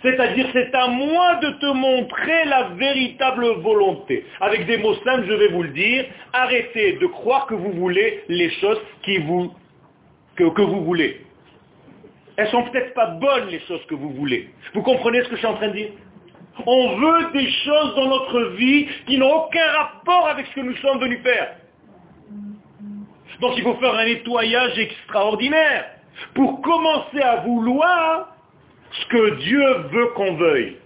[0.00, 4.24] C'est-à-dire, c'est à moi de te montrer la véritable volonté.
[4.40, 8.22] Avec des mots simples, je vais vous le dire, arrêtez de croire que vous voulez
[8.28, 9.52] les choses qui vous,
[10.36, 11.20] que, vous voulez.
[12.36, 14.48] Elles sont peut-être pas bonnes, les choses que vous voulez.
[14.72, 15.90] Vous comprenez ce que je suis en train de dire?
[16.66, 20.76] On veut des choses dans notre vie qui n'ont aucun rapport avec ce que nous
[20.76, 21.56] sommes venus faire.
[23.40, 25.86] Donc il faut faire un nettoyage extraordinaire
[26.34, 28.28] pour commencer à vouloir
[28.90, 30.76] ce que Dieu veut qu'on veuille.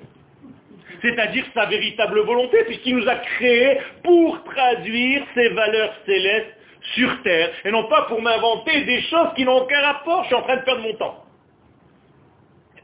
[1.03, 6.55] C'est-à-dire sa véritable volonté, puisqu'il nous a créés pour traduire ses valeurs célestes
[6.95, 10.37] sur terre, et non pas pour m'inventer des choses qui n'ont aucun rapport, je suis
[10.37, 11.25] en train de perdre mon temps.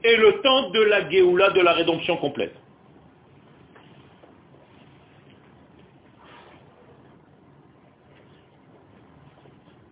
[0.02, 2.54] Et le temps de la Géoula, de la rédemption complète.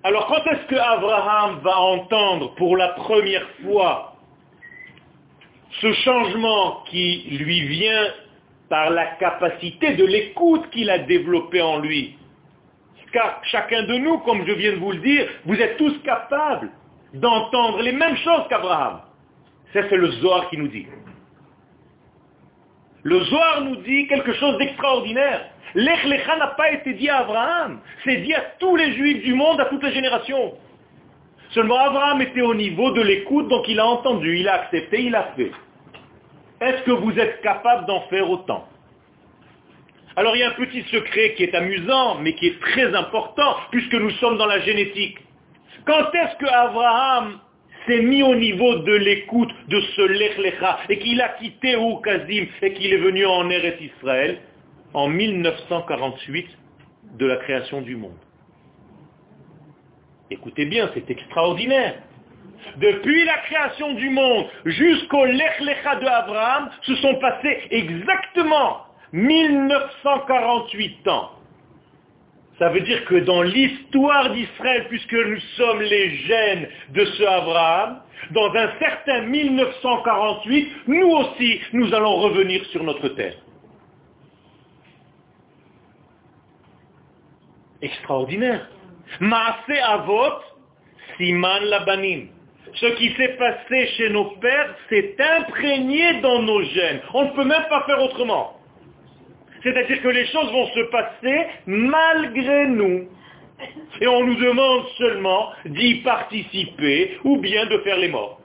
[0.04, 4.16] Alors quand est-ce que Abraham va entendre pour la première fois
[5.80, 8.08] ce changement qui lui vient
[8.68, 12.16] par la capacité de l'écoute qu'il a développée en lui?
[13.12, 16.70] Car chacun de nous, comme je viens de vous le dire, vous êtes tous capables
[17.12, 19.02] d'entendre les mêmes choses qu'Abraham.
[19.72, 20.86] Ça, c'est le Zohar qui nous dit.
[23.04, 25.48] Le Zohar nous dit quelque chose d'extraordinaire.
[25.74, 29.60] L'Ech n'a pas été dit à Abraham, c'est dit à tous les juifs du monde,
[29.60, 30.52] à toutes les générations.
[31.50, 35.14] Seulement Abraham était au niveau de l'écoute, donc il a entendu, il a accepté, il
[35.14, 35.50] a fait.
[36.60, 38.68] Est-ce que vous êtes capable d'en faire autant?
[40.14, 43.56] Alors il y a un petit secret qui est amusant, mais qui est très important,
[43.70, 45.18] puisque nous sommes dans la génétique.
[45.86, 47.40] Quand est-ce que Abraham
[47.86, 52.72] s'est mis au niveau de l'écoute de ce Lechlecha et qu'il a quitté Oukazim et
[52.74, 54.38] qu'il est venu en Eretz Israël
[54.94, 56.46] en 1948
[57.18, 58.18] de la création du monde.
[60.30, 61.94] Écoutez bien, c'est extraordinaire.
[62.76, 71.30] Depuis la création du monde jusqu'au Lechlecha de Abraham, se sont passés exactement 1948 ans.
[72.62, 78.02] Ça veut dire que dans l'histoire d'Israël, puisque nous sommes les gènes de ce Abraham,
[78.30, 83.34] dans un certain 1948, nous aussi, nous allons revenir sur notre terre.
[87.82, 88.68] Extraordinaire.
[89.18, 90.38] Maase Avot,
[91.16, 92.28] Siman Labanim.
[92.74, 97.00] Ce qui s'est passé chez nos pères s'est imprégné dans nos gènes.
[97.12, 98.61] On ne peut même pas faire autrement.
[99.62, 103.08] C'est-à-dire que les choses vont se passer malgré nous.
[104.00, 108.40] Et on nous demande seulement d'y participer ou bien de faire les morts.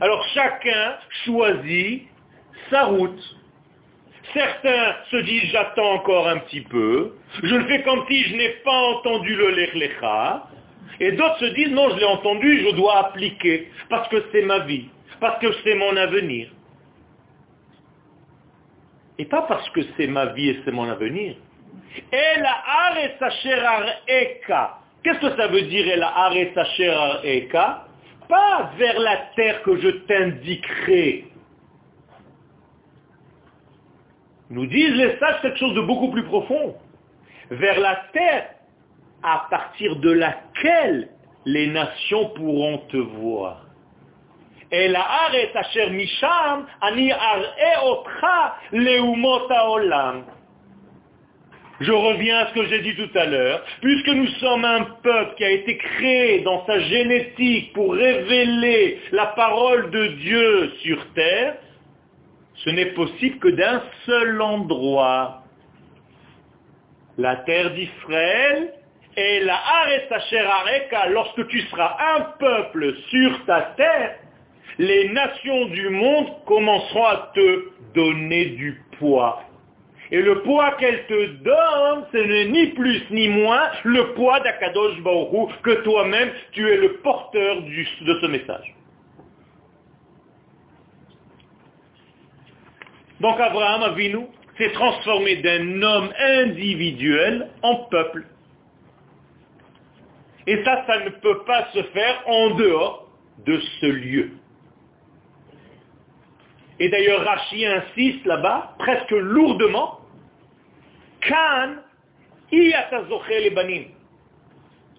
[0.00, 2.02] Alors chacun choisit
[2.70, 3.36] sa route.
[4.34, 8.50] Certains se disent j'attends encore un petit peu, je le fais comme si je n'ai
[8.64, 10.48] pas entendu le lechlecha,
[11.00, 14.60] et d'autres se disent non je l'ai entendu, je dois appliquer, parce que c'est ma
[14.60, 14.86] vie,
[15.20, 16.48] parce que c'est mon avenir.
[19.18, 21.36] Et pas parce que c'est ma vie et c'est mon avenir.
[25.02, 25.86] Qu'est-ce que ça veut dire
[28.28, 31.26] Pas vers la terre que je t'indiquerai.
[34.50, 36.76] Nous disent les sages quelque chose de beaucoup plus profond.
[37.50, 38.50] Vers la terre
[39.22, 41.08] à partir de laquelle
[41.44, 43.65] les nations pourront te voir.
[51.80, 53.62] Je reviens à ce que j'ai dit tout à l'heure.
[53.82, 59.26] Puisque nous sommes un peuple qui a été créé dans sa génétique pour révéler la
[59.26, 61.56] parole de Dieu sur terre,
[62.54, 65.42] ce n'est possible que d'un seul endroit.
[67.18, 68.72] La terre d'Israël
[69.16, 74.16] et la Areka, lorsque tu seras un peuple sur ta terre,
[74.78, 79.42] les nations du monde commenceront à te donner du poids.
[80.10, 85.00] Et le poids qu'elles te donnent, ce n'est ni plus ni moins le poids d'Akadosh
[85.00, 88.74] Baruch que toi-même, tu es le porteur de ce message.
[93.20, 94.26] Donc Abraham Avinu
[94.58, 98.26] s'est transformé d'un homme individuel en peuple.
[100.46, 103.10] Et ça, ça ne peut pas se faire en dehors
[103.44, 104.30] de ce lieu.
[106.78, 110.00] Et d'ailleurs, Rachi insiste là-bas, presque lourdement,
[111.22, 111.76] Kan
[113.54, 113.84] banim.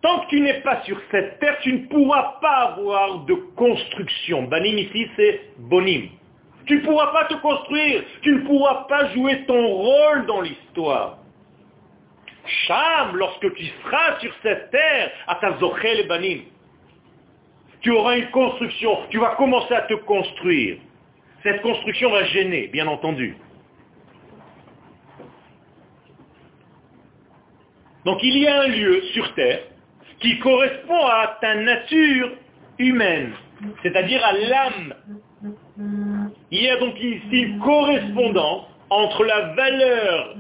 [0.02, 4.44] Tant que tu n'es pas sur cette terre, tu ne pourras pas avoir de construction.
[4.44, 6.10] Banim ici, c'est bonim.
[6.66, 8.04] Tu ne pourras pas te construire.
[8.22, 11.18] Tu ne pourras pas jouer ton rôle dans l'histoire.
[12.46, 15.40] Cham, lorsque tu seras sur cette terre, à
[15.96, 16.42] les banim,
[17.82, 18.98] tu auras une construction.
[19.10, 20.78] Tu vas commencer à te construire.
[21.44, 23.38] Cette construction va gêner, bien entendu.
[28.06, 29.64] Donc il y a un lieu sur Terre
[30.20, 32.32] qui correspond à ta nature
[32.80, 33.34] humaine,
[33.84, 34.94] c'est-à-dire à, l'âme.
[36.50, 40.36] Il y a donc ici une correspondance entre la valeur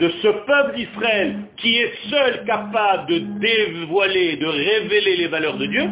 [0.00, 5.66] de ce peuple d'Israël qui est seul capable de dévoiler, de révéler les valeurs de
[5.66, 5.90] Dieu,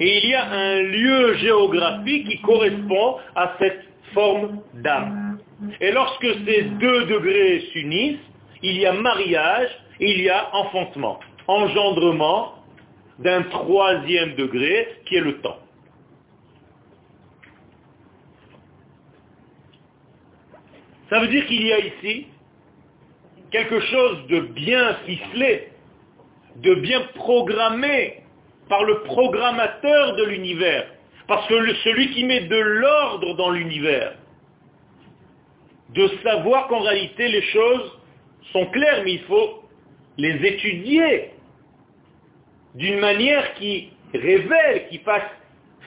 [0.00, 3.84] et il y a un lieu géographique qui correspond à cette
[4.14, 5.38] forme d'âme.
[5.80, 8.18] Et lorsque ces deux degrés s'unissent,
[8.62, 9.70] il y a mariage
[10.00, 12.54] il y a enfantement, engendrement
[13.18, 15.58] d'un troisième degré qui est le temps.
[21.10, 22.26] Ça veut dire qu'il y a ici
[23.50, 25.72] quelque chose de bien ficelé,
[26.56, 28.22] de bien programmé
[28.68, 30.86] par le programmateur de l'univers.
[31.26, 34.14] Parce que celui qui met de l'ordre dans l'univers,
[35.90, 37.98] de savoir qu'en réalité les choses
[38.52, 39.62] sont claires, mais il faut
[40.16, 41.30] les étudier
[42.74, 45.30] d'une manière qui révèle, qui fasse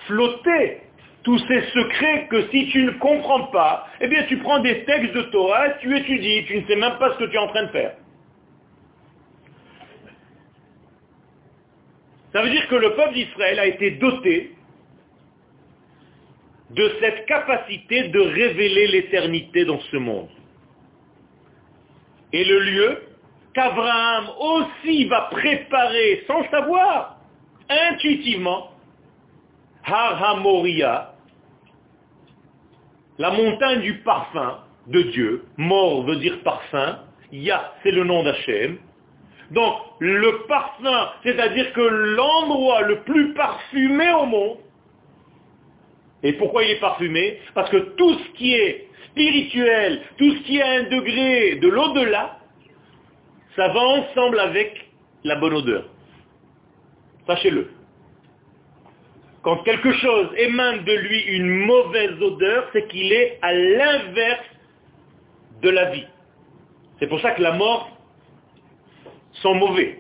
[0.08, 0.82] flotter
[1.24, 5.14] tous ces secrets que si tu ne comprends pas, eh bien tu prends des textes
[5.14, 7.64] de Torah, tu étudies, tu ne sais même pas ce que tu es en train
[7.64, 7.94] de faire.
[12.34, 14.56] Ça veut dire que le peuple d'Israël a été doté
[16.70, 20.30] de cette capacité de révéler l'éternité dans ce monde.
[22.32, 23.04] Et le lieu
[23.54, 27.18] qu'Abraham aussi va préparer sans savoir,
[27.70, 28.72] intuitivement,
[29.84, 31.14] Har HaMoria,
[33.18, 37.00] la montagne du parfum de Dieu, mort veut dire parfum,
[37.34, 38.78] Ya c'est le nom d'Hachem,
[39.52, 44.58] donc le parfum, c'est-à-dire que l'endroit le plus parfumé au monde,
[46.24, 47.40] et pourquoi il est parfumé?
[47.54, 52.38] Parce que tout ce qui est spirituel, tout ce qui est un degré de l'au-delà,
[53.56, 54.90] ça va ensemble avec
[55.24, 55.86] la bonne odeur.
[57.28, 57.70] Sachez-le.
[59.42, 64.46] Quand quelque chose émane de lui une mauvaise odeur, c'est qu'il est à l'inverse
[65.62, 66.06] de la vie.
[67.00, 67.90] C'est pour ça que la mort
[69.42, 70.00] sont mauvais.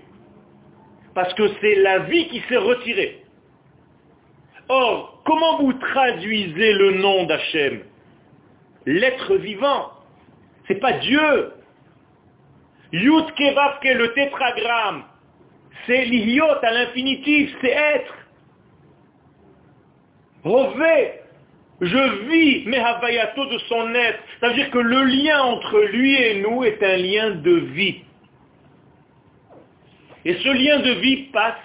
[1.14, 3.24] Parce que c'est la vie qui s'est retirée.
[4.70, 7.82] Or, comment vous traduisez le nom d'Hachem?
[8.86, 9.92] L'être vivant.
[10.68, 11.54] C'est pas Dieu.
[12.94, 15.04] Yud Kevavke, le tétragramme.
[15.86, 18.14] C'est l'iot à l'infinitif, c'est être.
[20.44, 21.22] Rové,
[21.82, 24.20] je vis Mehavayato de son être.
[24.40, 28.02] Ça veut dire que le lien entre lui et nous est un lien de vie.
[30.26, 31.56] Et ce lien de vie passe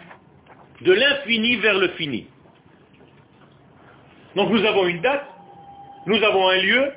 [0.80, 2.26] de l'infini vers le fini.
[4.34, 5.26] Donc nous avons une date,
[6.06, 6.92] nous avons un lieu,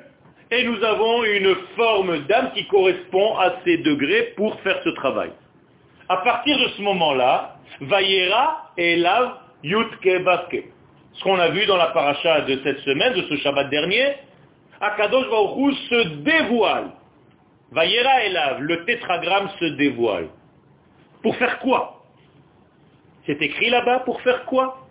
[0.50, 5.30] et nous avons une forme d'âme qui correspond à ces degrés pour faire ce travail.
[6.08, 10.64] À partir de ce moment-là, Vayera et Lav Yutke Baske.
[11.12, 14.14] Ce qu'on a vu dans la paracha de cette semaine, de ce Shabbat dernier,
[14.80, 16.90] Akadosh Baruch se dévoile.
[17.70, 20.28] Vayera et Lav, le tétragramme se dévoile.
[21.22, 22.04] Pour faire quoi?
[23.26, 24.86] C'est écrit là-bas pour faire quoi?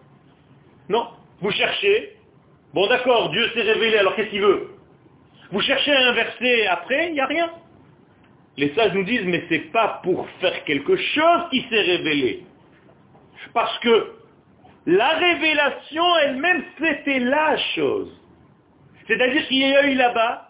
[0.87, 1.07] Non.
[1.41, 2.15] Vous cherchez.
[2.73, 4.69] Bon d'accord, Dieu s'est révélé, alors qu'est-ce qu'il veut?
[5.51, 7.51] Vous cherchez un verset après, il n'y a rien.
[8.57, 12.43] Les sages nous disent, mais c'est pas pour faire quelque chose qui s'est révélé.
[13.53, 14.13] Parce que
[14.85, 18.11] la révélation elle-même, c'était la chose.
[19.07, 20.49] C'est-à-dire qu'il y a eu là-bas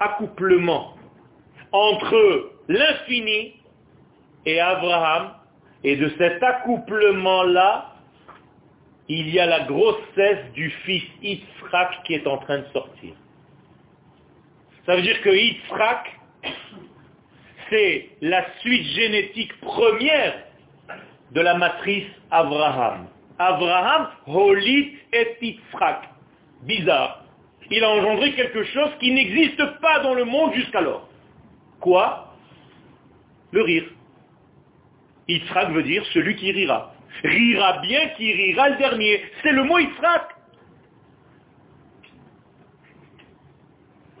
[0.00, 0.94] accouplement
[1.72, 3.61] entre l'infini
[4.46, 5.34] et Abraham,
[5.84, 7.92] et de cet accouplement-là,
[9.08, 13.14] il y a la grossesse du fils Yitzhak qui est en train de sortir.
[14.86, 16.18] Ça veut dire que Yitzhak,
[17.70, 20.34] c'est la suite génétique première
[21.32, 23.06] de la matrice Abraham.
[23.38, 26.08] Abraham, Holit et Yitzhak.
[26.62, 27.24] Bizarre.
[27.70, 31.08] Il a engendré quelque chose qui n'existe pas dans le monde jusqu'alors.
[31.80, 32.34] Quoi?
[33.50, 33.84] Le rire.
[35.32, 36.92] Yitzhak veut dire celui qui rira.
[37.22, 39.22] Rira bien qui rira le dernier.
[39.42, 40.28] C'est le mot Yitzhak.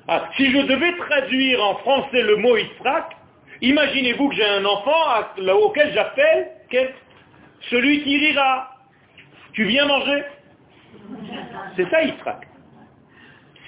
[0.08, 3.16] Ah, si je devais traduire en français le mot Yitzhak,
[3.60, 5.22] imaginez-vous que j'ai un enfant
[5.62, 6.52] auquel j'appelle
[7.70, 8.76] celui qui rira.
[9.52, 10.24] Tu viens manger?
[11.76, 12.48] C'est ça Yitzhak.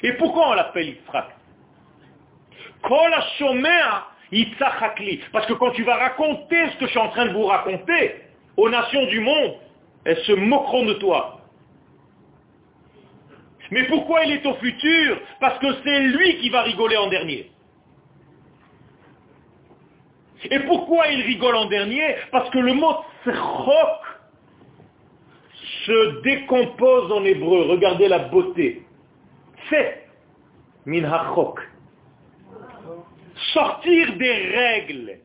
[0.02, 1.28] Et pourquoi on l'appelle Yitzhak?
[5.32, 8.16] Parce que quand tu vas raconter ce que je suis en train de vous raconter
[8.56, 9.54] aux nations du monde,
[10.04, 11.40] elles se moqueront de toi.
[13.70, 15.20] Mais pourquoi il est au futur?
[15.40, 17.50] Parce que c'est lui qui va rigoler en dernier.
[20.50, 22.16] Et pourquoi il rigole en dernier?
[22.30, 24.00] Parce que le mot tsrok
[25.86, 27.62] se décompose en hébreu.
[27.70, 28.82] Regardez la beauté.
[29.70, 30.06] C'est
[30.86, 31.08] min
[33.54, 35.18] sortir des règles.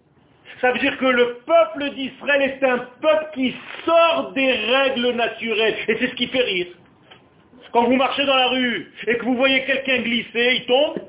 [0.61, 3.55] Ça veut dire que le peuple d'Israël est un peuple qui
[3.85, 5.75] sort des règles naturelles.
[5.87, 6.67] Et c'est ce qui fait rire.
[7.71, 11.01] Quand vous marchez dans la rue et que vous voyez quelqu'un glisser, il tombe,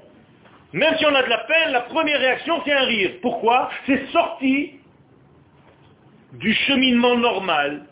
[0.72, 3.12] même si on a de la peine, la première réaction c'est un rire.
[3.22, 3.70] Pourquoi?
[3.86, 4.74] C'est sorti
[6.34, 7.86] du cheminement normal.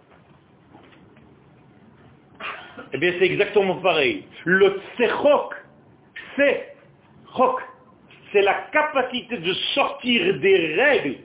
[2.93, 4.25] Eh bien c'est exactement pareil.
[4.45, 5.55] Le tsechok,
[6.37, 6.75] c'est
[7.37, 7.63] chok,
[8.33, 11.17] c'est la capacité de sortir des règles.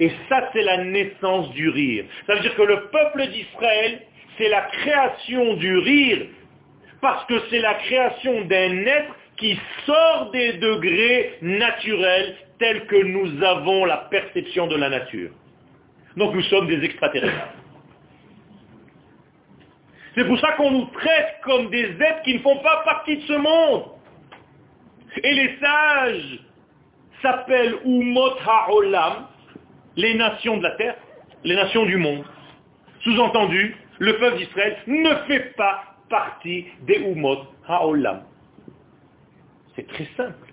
[0.00, 2.04] Et ça, c'est la naissance du rire.
[2.26, 4.02] Ça veut dire que le peuple d'Israël,
[4.36, 6.26] c'est la création du rire,
[7.00, 13.42] parce que c'est la création d'un être qui sort des degrés naturels tels que nous
[13.42, 15.30] avons la perception de la nature.
[16.16, 17.48] Donc nous sommes des extraterrestres.
[20.14, 23.22] C'est pour ça qu'on nous traite comme des êtres qui ne font pas partie de
[23.22, 23.84] ce monde.
[25.22, 26.38] Et les sages
[27.22, 29.26] s'appellent Umot HaOlam,
[29.96, 30.96] les nations de la terre,
[31.44, 32.24] les nations du monde.
[33.00, 38.22] Sous-entendu, le peuple d'Israël ne fait pas partie des Umot Ha'olam.
[39.74, 40.52] C'est très simple.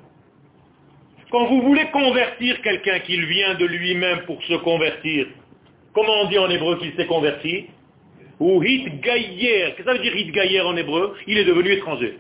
[1.32, 5.28] Quand vous voulez convertir quelqu'un qui vient de lui-même pour se convertir,
[5.94, 7.68] comment on dit en hébreu qu'il s'est converti?
[8.40, 11.16] Ou hit Qu'est-ce que ça veut dire hit en hébreu?
[11.28, 12.20] Il est devenu étranger.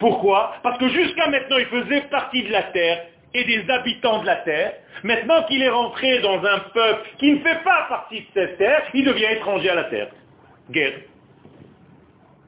[0.00, 0.54] Pourquoi?
[0.62, 4.36] Parce que jusqu'à maintenant, il faisait partie de la terre et des habitants de la
[4.36, 4.72] terre.
[5.04, 8.82] Maintenant qu'il est rentré dans un peuple qui ne fait pas partie de cette terre,
[8.94, 10.08] il devient étranger à la terre.
[10.70, 11.00] Guerre.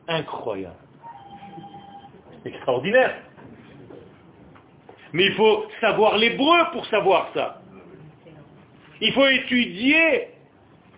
[0.09, 0.75] Incroyable.
[2.45, 3.17] Extraordinaire.
[5.13, 7.61] Mais il faut savoir l'hébreu pour savoir ça.
[9.03, 10.29] Il faut étudier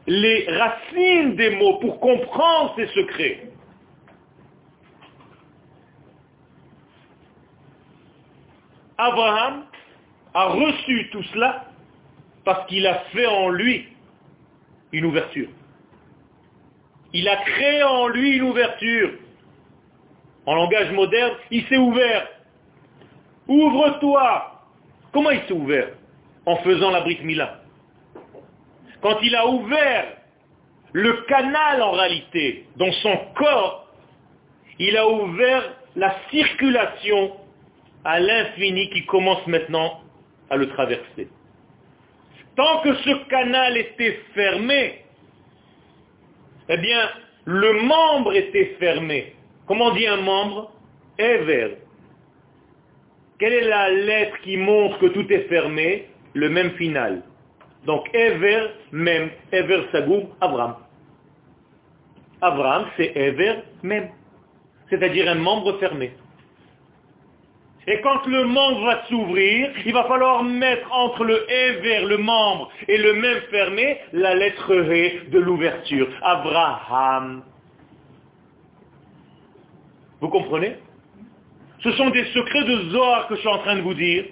[0.07, 3.49] les racines des mots pour comprendre ces secrets.
[8.99, 9.65] Abraham
[10.35, 11.67] a reçu tout cela
[12.45, 13.89] parce qu'il a fait en lui
[14.93, 15.49] une ouverture.
[17.13, 19.11] Il a créé en lui une ouverture.
[20.47, 22.29] En langage moderne, il s'est ouvert.
[23.49, 24.61] Ouvre-toi.
[25.13, 25.91] Comment il s'est ouvert
[26.45, 27.61] En faisant la brique Mila.
[29.01, 30.17] Quand il a ouvert
[30.93, 33.89] le canal en réalité dans son corps,
[34.79, 37.33] il a ouvert la circulation
[38.05, 40.01] à l'infini qui commence maintenant
[40.51, 41.29] à le traverser.
[42.57, 45.05] Tant que ce canal était fermé,
[46.69, 47.11] eh bien,
[47.45, 49.35] le membre était fermé.
[49.67, 50.73] Comment dit un membre?
[51.19, 51.79] Ever.
[53.39, 56.09] Quelle est la lettre qui montre que tout est fermé?
[56.35, 57.23] Le même final.
[57.87, 60.77] Donc Ever, même, Ever Sagoum, Abraham.
[62.41, 64.11] Abraham, c'est Ever, même.
[64.91, 66.13] C'est-à-dire un membre fermé.
[67.87, 72.71] Et quand le membre va s'ouvrir, il va falloir mettre entre le Ever, le membre,
[72.89, 76.09] et le même fermé, la lettre He de l'ouverture.
[76.23, 77.43] Abraham.
[80.21, 80.77] Vous comprenez?
[81.81, 84.25] Ce sont des secrets de Zohar que je suis en train de vous dire.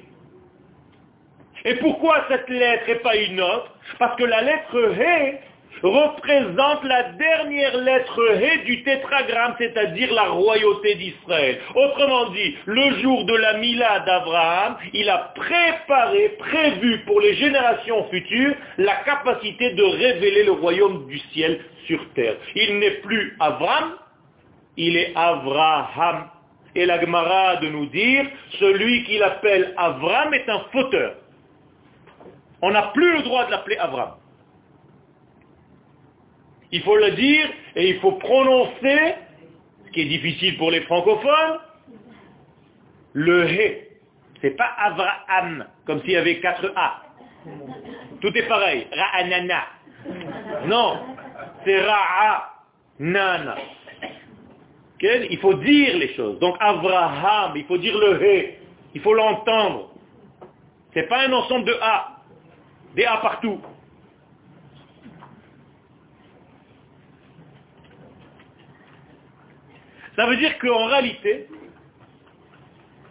[1.65, 3.77] Et pourquoi cette lettre et pas une autre?
[3.99, 5.39] Parce que la lettre He
[5.83, 11.59] représente la dernière lettre He du tétragramme, c'est-à-dire la royauté d'Israël.
[11.75, 18.09] Autrement dit, le jour de la Mila d'Abraham, il a préparé, prévu pour les générations
[18.11, 22.37] futures la capacité de révéler le royaume du ciel sur terre.
[22.55, 23.97] Il n'est plus Abraham,
[24.77, 26.29] il est Abraham.
[26.75, 28.25] Et la Gemara de nous dire,
[28.59, 31.17] celui qu'il appelle Abraham est un fauteur.
[32.63, 34.15] On n'a plus le droit de l'appeler Abraham.
[36.73, 39.15] Il faut le dire et il faut prononcer,
[39.87, 41.59] ce qui est difficile pour les francophones,
[43.13, 43.89] le He.
[44.41, 47.03] C'est pas Avraham, comme s'il y avait quatre A.
[48.21, 48.87] Tout est pareil.
[48.91, 49.65] Ra'anana.
[50.67, 50.99] Non,
[51.65, 53.57] c'est Ra'anana.
[55.03, 56.39] Il faut dire les choses.
[56.39, 58.55] Donc Avraham, il faut dire le He.
[58.95, 59.91] Il faut l'entendre.
[60.95, 62.17] Ce n'est pas un ensemble de A.
[62.95, 63.61] Des A partout.
[70.17, 71.47] Ça veut dire qu'en réalité,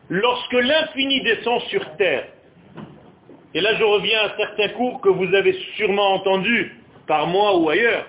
[0.09, 2.27] lorsque l'infini descend sur terre,
[3.53, 6.75] et là je reviens à certains cours que vous avez sûrement entendus
[7.07, 8.05] par moi ou ailleurs,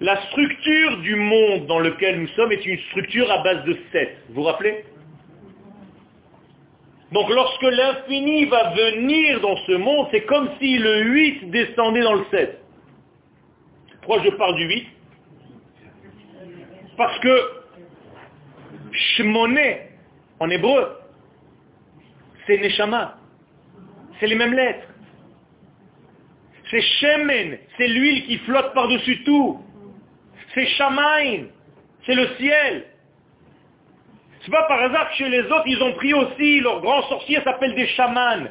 [0.00, 4.18] la structure du monde dans lequel nous sommes est une structure à base de 7.
[4.28, 4.84] Vous vous rappelez?
[7.12, 12.14] Donc lorsque l'infini va venir dans ce monde, c'est comme si le 8 descendait dans
[12.14, 12.60] le 7.
[14.02, 14.86] Pourquoi je parle du 8
[16.96, 17.59] Parce que
[19.00, 19.88] Shmoné,
[20.38, 20.96] en hébreu,
[22.46, 23.16] c'est Neshama.
[24.18, 24.86] C'est les mêmes lettres.
[26.70, 29.60] C'est Shemen, c'est l'huile qui flotte par-dessus tout.
[30.54, 31.46] C'est Shamain,
[32.06, 32.86] c'est le ciel.
[34.42, 37.40] C'est pas par hasard que chez les autres, ils ont pris aussi, leur grand sorcier
[37.42, 38.46] s'appelle des chamans.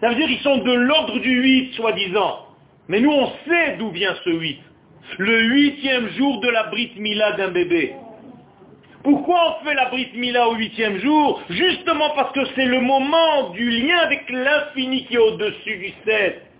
[0.00, 2.46] Ça veut dire qu'ils sont de l'ordre du 8, soi-disant.
[2.88, 4.60] Mais nous, on sait d'où vient ce 8
[5.18, 7.94] le huitième jour de la Brit Mila d'un bébé.
[9.02, 11.42] Pourquoi on fait la Brit Mila au huitième jour?
[11.48, 16.50] Justement parce que c'est le moment du lien avec l'infini qui est au-dessus du sept.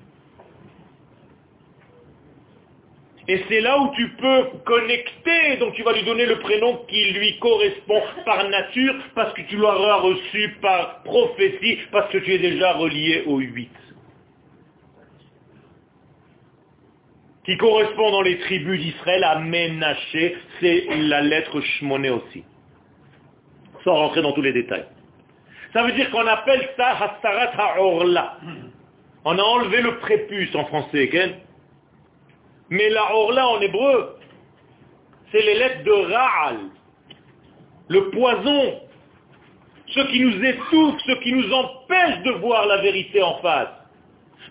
[3.28, 7.12] Et c'est là où tu peux connecter, donc tu vas lui donner le prénom qui
[7.12, 12.38] lui correspond par nature, parce que tu l'auras reçu par prophétie, parce que tu es
[12.38, 13.70] déjà relié au huit.
[17.44, 22.44] Qui correspond dans les tribus d'Israël à Ménaché, c'est la lettre Shmoné aussi.
[23.84, 24.86] Sans rentrer dans tous les détails.
[25.72, 28.38] Ça veut dire qu'on appelle ça Hastarat Ha'orla.
[29.24, 31.40] On a enlevé le prépuce en français, quel
[32.70, 34.16] Mais la orla en hébreu,
[35.30, 36.56] c'est les lettres de Ra'al,
[37.88, 38.80] le poison,
[39.88, 43.68] ce qui nous étouffe, ce qui nous empêche de voir la vérité en face.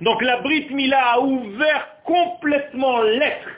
[0.01, 3.49] Donc la Brit Mila a ouvert complètement l'être.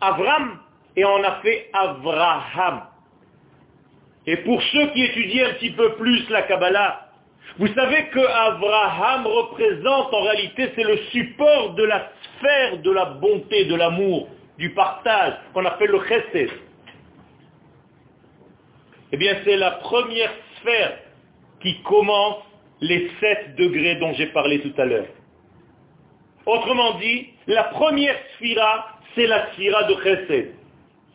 [0.00, 0.60] Avram,
[0.96, 2.82] et on a fait Avraham.
[4.26, 7.08] Et pour ceux qui étudient un petit peu plus la Kabbalah,
[7.58, 13.06] vous savez que Abraham représente en réalité, c'est le support de la sphère de la
[13.06, 14.28] bonté, de l'amour,
[14.58, 16.50] du partage, qu'on appelle le chesed.
[19.12, 20.98] Eh bien, c'est la première sphère
[21.62, 22.42] qui commence
[22.80, 25.06] les sept degrés dont j'ai parlé tout à l'heure.
[26.44, 30.54] Autrement dit, la première sphira, c'est la sphira de chesed.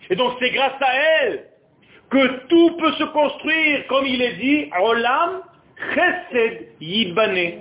[0.10, 1.46] Et donc c'est grâce à elle
[2.10, 5.42] que tout peut se construire, comme il est dit, Olam
[5.94, 7.60] Chesed Yibane.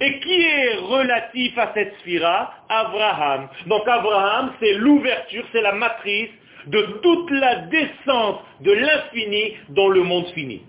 [0.00, 2.54] Et qui est relatif à cette sphira?
[2.68, 3.48] Abraham.
[3.66, 6.30] Donc Abraham, c'est l'ouverture, c'est la matrice
[6.66, 10.62] de toute la descente de l'infini dans le monde fini.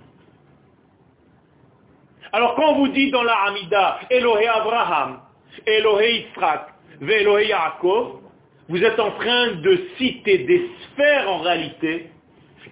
[2.32, 5.22] Alors quand on vous dit dans la Hamida, Elohé Abraham,
[5.66, 12.08] Elohé Yaakov, vous êtes en train de citer des sphères en réalité,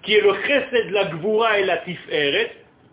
[0.03, 2.51] qui est le chesed, la gvura et la tiferet.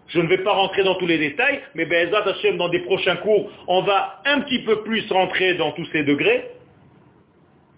[0.08, 3.50] Je ne vais pas rentrer dans tous les détails, mais Hashem, dans des prochains cours,
[3.66, 6.50] on va un petit peu plus rentrer dans tous ces degrés.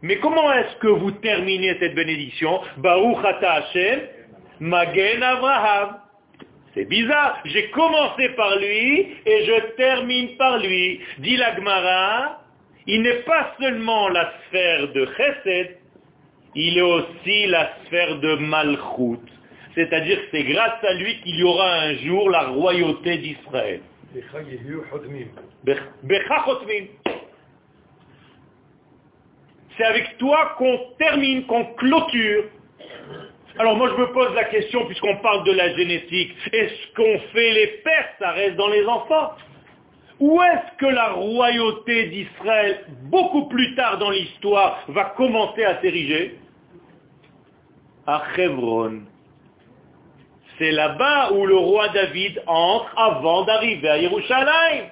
[0.02, 2.60] Mais comment est-ce que vous terminez cette bénédiction?
[2.78, 4.00] Baruch Hashem,
[4.60, 5.96] Magen Avraham.
[6.74, 7.40] C'est bizarre.
[7.46, 11.00] J'ai commencé par lui et je termine par lui.
[11.18, 12.42] Dit la Gemara,
[12.86, 15.76] il n'est pas seulement la sphère de Chesed,
[16.54, 19.20] il est aussi la sphère de Malchut.
[19.74, 23.80] C'est-à-dire que c'est grâce à lui qu'il y aura un jour la royauté d'Israël.
[29.76, 32.44] C'est avec toi qu'on termine, qu'on clôture.
[33.58, 37.52] Alors moi je me pose la question, puisqu'on parle de la génétique, est-ce qu'on fait
[37.52, 39.32] les pères, ça reste dans les enfants?
[40.18, 46.38] Où est-ce que la royauté d'Israël, beaucoup plus tard dans l'histoire, va commencer à s'ériger?
[48.06, 49.02] À Chevron.
[50.58, 54.84] C'est là-bas où le roi David entre avant d'arriver à Yerushalayim.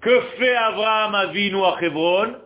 [0.00, 2.36] Que fait Abraham Avinu à Hebron?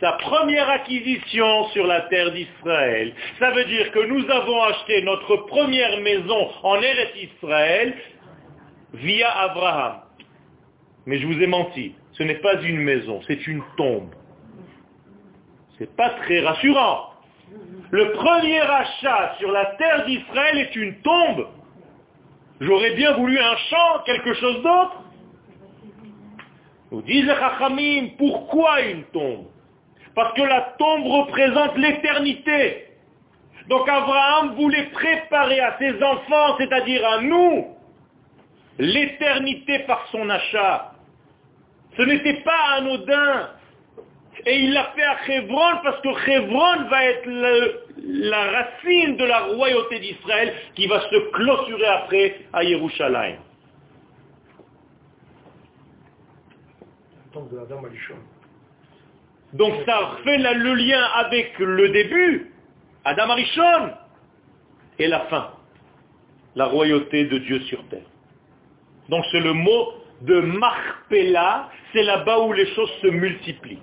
[0.00, 3.14] Sa première acquisition sur la terre d'Israël.
[3.38, 7.94] Ça veut dire que nous avons acheté notre première maison en Eretz Israël
[8.94, 10.00] via Abraham.
[11.06, 11.94] Mais je vous ai menti.
[12.12, 14.10] Ce n'est pas une maison, c'est une tombe.
[15.78, 17.10] C'est pas très rassurant.
[17.90, 21.48] Le premier achat sur la terre d'Israël est une tombe.
[22.60, 25.02] J'aurais bien voulu un champ, quelque chose d'autre.
[26.92, 29.46] Nous disent les pourquoi une tombe?
[30.14, 32.88] Parce que la tombe représente l'éternité.
[33.68, 37.68] Donc Abraham voulait préparer à ses enfants, c'est-à-dire à nous,
[38.80, 40.92] l'éternité par son achat.
[41.96, 43.50] Ce n'était pas anodin.
[44.46, 47.28] Et il l'a fait à Chevron parce que Chevron va être
[47.98, 53.36] la racine de la royauté d'Israël qui va se clôturer après à Yerushalayim.
[59.52, 62.52] Donc ça fait le lien avec le début,
[63.04, 63.90] Adam Arishon,
[64.98, 65.50] et la fin,
[66.54, 68.09] la royauté de Dieu sur terre.
[69.10, 69.92] Donc c'est le mot
[70.22, 73.82] de Marpella, c'est là-bas où les choses se multiplient.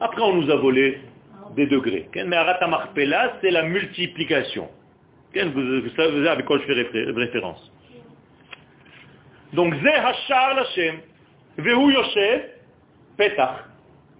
[0.00, 1.00] Après, on nous a volé
[1.56, 2.08] des degrés.
[2.14, 4.68] Mais Arata Marpella, c'est la multiplication.
[5.34, 7.72] Vous savez avec quoi je fais référence.
[9.54, 10.96] Donc, Ze Hashar Lashem,
[11.56, 12.42] Vehu Yoshev,
[13.16, 13.64] Petach,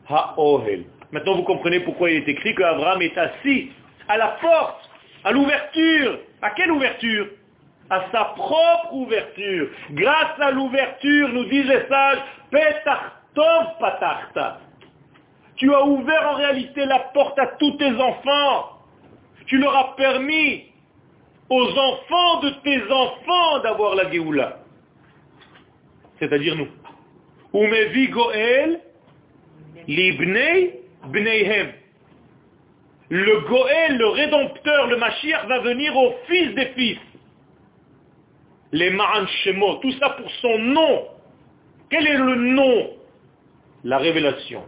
[0.09, 0.85] Ha'ohel.
[1.11, 3.71] Maintenant, vous comprenez pourquoi il est écrit qu'Abraham est assis
[4.09, 4.89] à la porte,
[5.25, 6.19] à l'ouverture.
[6.41, 7.27] À quelle ouverture?
[7.91, 9.69] À sa propre ouverture.
[9.91, 12.19] Grâce à l'ouverture, nous disent les sages,
[13.79, 14.61] Patachta.
[15.57, 18.79] Tu as ouvert en réalité la porte à tous tes enfants.
[19.47, 20.65] Tu leur as permis
[21.49, 24.59] aux enfants de tes enfants d'avoir la Géoula.
[26.19, 26.69] C'est-à-dire nous.
[27.55, 28.81] Umevi Goel,
[29.87, 31.73] libnei bneihem.
[33.11, 36.99] Le Goël, le rédempteur, le Mashiach va venir au fils des fils.
[38.73, 39.27] Les Ma'an
[39.81, 41.05] tout ça pour son nom.
[41.91, 42.91] Quel est le nom?
[43.85, 44.65] La révélation.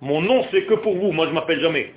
[0.00, 1.12] Mon nom, c'est que pour vous.
[1.12, 1.94] Moi, je m'appelle jamais.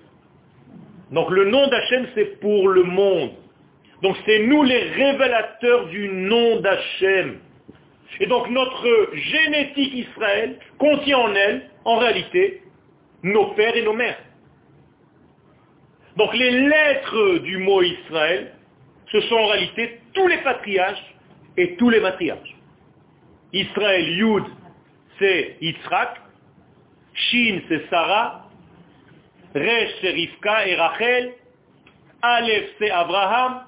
[1.11, 3.31] Donc, le nom d'Hachem, c'est pour le monde.
[4.01, 7.39] Donc, c'est nous les révélateurs du nom d'Hachem.
[8.19, 12.61] Et donc notre génétique Israël contient en elle, en réalité,
[13.23, 14.19] nos pères et nos mères.
[16.17, 18.53] Donc les lettres du mot Israël,
[19.11, 21.15] ce sont en réalité tous les patriarches
[21.57, 22.55] et tous les matriarches.
[23.51, 24.43] Israël, Yud,
[25.19, 26.21] c'est Yitzhak,
[27.13, 28.47] Shin, c'est Sarah,
[29.53, 31.33] Resh, c'est Rivka et Rachel,
[32.21, 33.65] Aleph, c'est Abraham,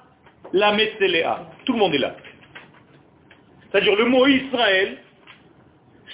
[0.52, 1.46] Lamed, c'est Léa.
[1.64, 2.16] Tout le monde est là.
[3.70, 4.98] C'est-à-dire le mot Israël,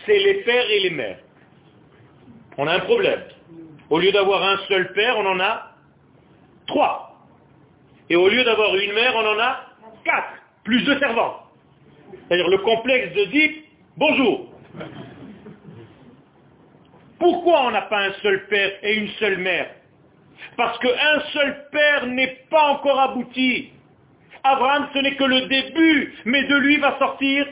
[0.04, 1.18] c'est les pères et les mères.
[2.58, 3.22] On a un problème.
[3.88, 5.72] Au lieu d'avoir un seul père, on en a
[6.66, 7.26] trois.
[8.10, 9.71] Et au lieu d'avoir une mère, on en a
[10.04, 10.34] quatre,
[10.64, 11.42] plus de servants.
[12.28, 13.62] C'est-à-dire le complexe de dit
[13.96, 14.48] bonjour.
[17.18, 19.70] Pourquoi on n'a pas un seul père et une seule mère?
[20.56, 23.70] Parce qu'un seul père n'est pas encore abouti.
[24.44, 27.46] Abraham, ce n'est que le début, mais de lui va sortir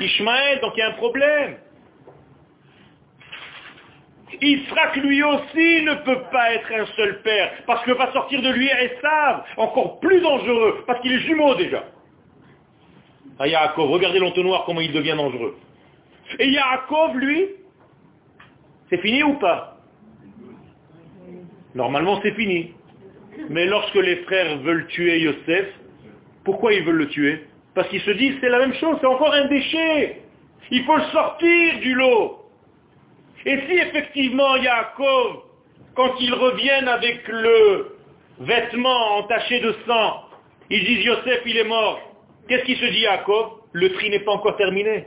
[0.00, 1.56] Ishmaël, donc il y a un problème.
[4.40, 8.50] Israq lui aussi ne peut pas être un seul père, parce que va sortir de
[8.50, 11.84] lui Esav, encore plus dangereux, parce qu'il est jumeau déjà.
[13.38, 15.56] À Yaakov, regardez l'entonnoir, comment il devient dangereux.
[16.38, 17.46] Et Yaakov, lui,
[18.88, 19.78] c'est fini ou pas?
[21.74, 22.74] Normalement, c'est fini.
[23.48, 25.66] Mais lorsque les frères veulent tuer Yosef,
[26.44, 27.46] pourquoi ils veulent le tuer?
[27.74, 30.22] Parce qu'ils se disent, c'est la même chose, c'est encore un déchet.
[30.70, 32.49] Il faut le sortir du lot.
[33.46, 35.42] Et si effectivement Yaakov,
[35.94, 37.96] quand ils reviennent avec le
[38.40, 40.24] vêtement entaché de sang,
[40.68, 42.00] ils disent Yosef il est mort,
[42.48, 43.60] qu'est-ce qui se dit Yaakov?
[43.72, 45.06] Le tri n'est pas encore terminé.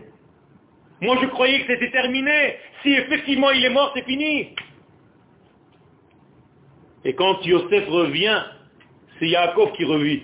[1.01, 2.55] Moi je croyais que c'était terminé.
[2.81, 4.55] Si effectivement il est mort, c'est fini.
[7.05, 8.41] Et quand Yosef revient,
[9.19, 10.23] c'est Yaakov qui revit.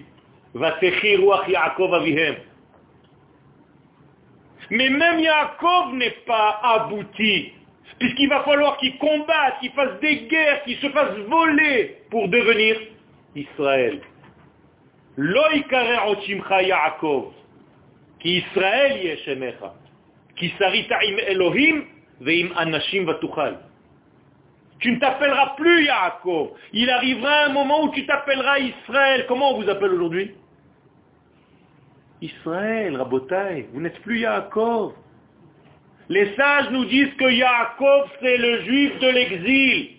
[4.72, 7.54] Mais même Yaakov n'est pas abouti
[8.00, 12.78] Puisqu'il va falloir qu'il combatte, qu'il fasse des guerres, qu'il se fasse voler pour devenir
[13.36, 14.00] Israël.
[15.18, 17.34] Yaakov,
[18.20, 19.18] qui Israël
[20.40, 21.84] qui sarita im Elohim
[22.22, 23.60] veim anashim vatuchal.
[24.80, 26.52] Tu ne t'appelleras plus Yaakov.
[26.72, 29.26] Il arrivera un moment où tu t'appelleras Israël.
[29.28, 30.32] Comment on vous appelle aujourd'hui?
[32.22, 33.68] Israël, Rabotai.
[33.74, 34.94] Vous n'êtes plus Yaakov.
[36.10, 39.90] Les sages nous disent que Yaakov, c'est le juif de l'exil.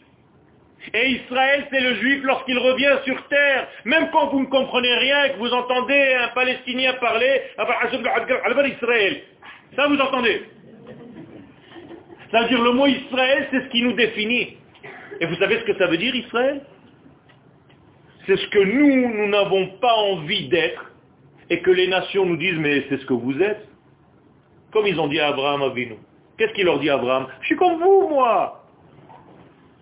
[0.93, 3.69] Et Israël, c'est le juif lorsqu'il revient sur terre.
[3.85, 7.43] Même quand vous ne comprenez rien et que vous entendez un Palestinien parler,
[8.67, 9.23] Israël.
[9.77, 10.43] Ça, vous entendez?
[12.33, 14.57] Ça veut dire le mot Israël, c'est ce qui nous définit.
[15.21, 16.63] Et vous savez ce que ça veut dire, Israël?
[18.27, 20.93] C'est ce que nous, nous n'avons pas envie d'être,
[21.51, 23.70] et que les nations nous disent, mais c'est ce que vous êtes.
[24.73, 25.97] Comme ils ont dit à Abraham Avinu.
[26.39, 27.27] Qu'est-ce qu'il leur dit à Abraham?
[27.41, 28.65] Je suis comme vous, moi.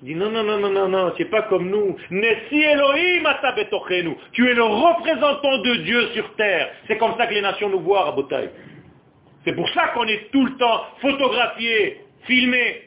[0.03, 1.97] Il dit non, non, non, non, non, non, c'est pas comme nous.
[2.11, 3.25] Nessi Elohim
[4.33, 6.71] Tu es le représentant de Dieu sur terre.
[6.87, 8.51] C'est comme ça que les nations nous voient, Rabotai.
[9.45, 12.83] C'est pour ça qu'on est tout le temps photographié, filmé.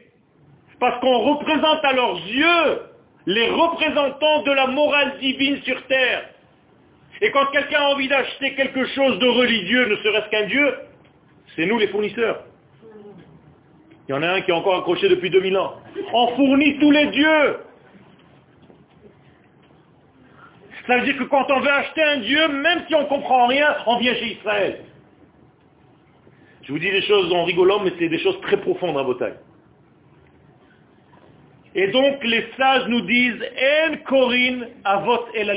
[0.80, 2.82] Parce qu'on représente à leurs yeux
[3.26, 6.30] les représentants de la morale divine sur terre.
[7.22, 10.74] Et quand quelqu'un a envie d'acheter quelque chose de religieux, ne serait-ce qu'un Dieu,
[11.56, 12.44] c'est nous les fournisseurs.
[14.08, 15.76] Il y en a un qui est encore accroché depuis 2000 ans.
[16.14, 17.58] On fournit tous les dieux.
[20.88, 23.48] Ça veut dire que quand on veut acheter un dieu, même si on ne comprend
[23.48, 24.82] rien, on vient chez Israël.
[26.64, 29.38] Je vous dis des choses en rigolant, mais c'est des choses très profondes à tailles.
[31.74, 33.44] Et donc les sages nous disent
[34.04, 35.52] En Avot El.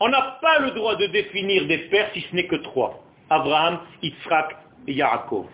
[0.00, 3.02] On n'a pas le droit de définir des pères si ce n'est que trois.
[3.30, 4.56] Abraham, Yitzhak
[4.88, 5.46] et Yaakov.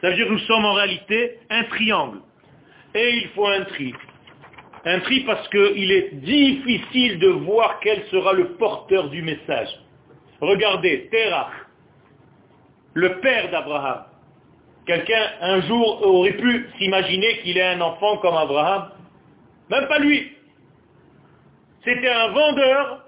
[0.00, 2.20] Ça veut dire que nous sommes en réalité un triangle.
[2.94, 3.92] Et il faut un tri.
[4.84, 9.68] Un tri parce qu'il est difficile de voir quel sera le porteur du message.
[10.40, 11.50] Regardez, Terach,
[12.94, 14.04] le père d'Abraham.
[14.86, 18.90] Quelqu'un un jour aurait pu s'imaginer qu'il ait un enfant comme Abraham.
[19.68, 20.32] Même pas lui.
[21.84, 23.04] C'était un vendeur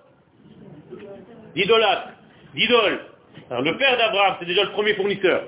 [1.55, 2.09] d'idolâtres,
[2.55, 3.01] d'idoles.
[3.51, 5.45] Le père d'Abraham, c'est déjà le premier fournisseur.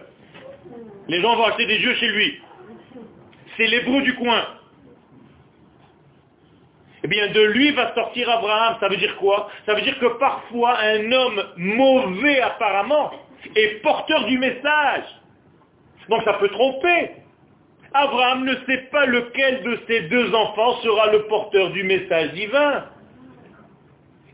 [1.09, 2.41] Les gens vont acheter des jeux chez lui.
[3.57, 4.45] C'est l'hébreu du coin.
[7.05, 8.77] Eh bien, de lui va sortir Abraham.
[8.81, 9.49] Ça veut dire quoi?
[9.67, 13.11] Ça veut dire que parfois, un homme mauvais apparemment
[13.57, 15.05] est porteur du message.
[16.09, 17.11] Donc ça peut tromper.
[17.95, 22.85] Abraham ne sait pas lequel de ses deux enfants sera le porteur du message divin.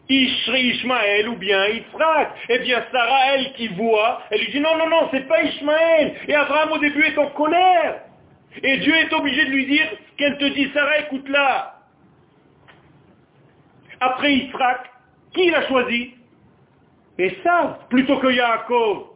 [0.08, 2.30] Ishmaël ou bien Yitzhak.
[2.48, 6.14] Eh bien, Sarah, elle qui voit, elle lui dit non, non, non, c'est pas Ishmaël.
[6.26, 8.02] Et Abraham au début est en colère.
[8.62, 9.86] Et Dieu est obligé de lui dire
[10.16, 11.74] qu'elle te dit, Sarah, écoute-la.
[14.00, 14.90] Après Yitzhak,
[15.34, 16.14] qui l'a choisi?
[17.18, 19.08] Et ça, plutôt que Yaakov.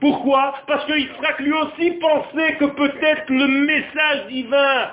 [0.00, 0.54] Pourquoi?
[0.66, 4.90] Parce que Yitzhak lui aussi pensait que peut-être le message divin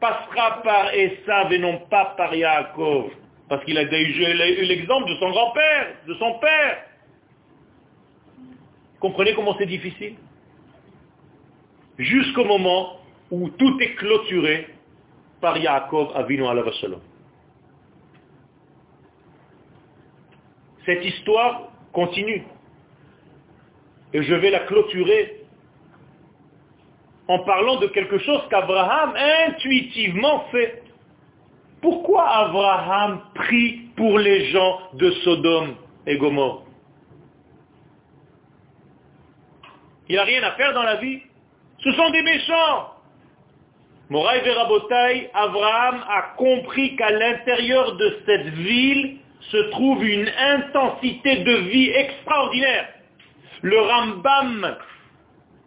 [0.00, 3.10] passera par Esav et non pas par Yaakov.
[3.50, 6.84] Parce qu'il a eu l'exemple de son grand-père, de son père.
[9.00, 10.14] Comprenez comment c'est difficile?
[11.98, 13.00] Jusqu'au moment
[13.32, 14.68] où tout est clôturé
[15.40, 17.00] par Yaakov Avinu Alavashalom.
[20.86, 22.44] Cette histoire continue.
[24.12, 25.42] Et je vais la clôturer
[27.26, 29.12] en parlant de quelque chose qu'Abraham
[29.48, 30.84] intuitivement fait.
[31.82, 35.74] Pourquoi Abraham prie pour les gens de Sodome
[36.06, 36.64] et Gomorre?
[40.08, 41.22] Il n'a rien à faire dans la vie.
[41.78, 42.94] Ce sont des méchants.
[44.10, 51.54] Moraï Verabotai, Abraham a compris qu'à l'intérieur de cette ville se trouve une intensité de
[51.70, 52.88] vie extraordinaire.
[53.62, 54.76] Le Rambam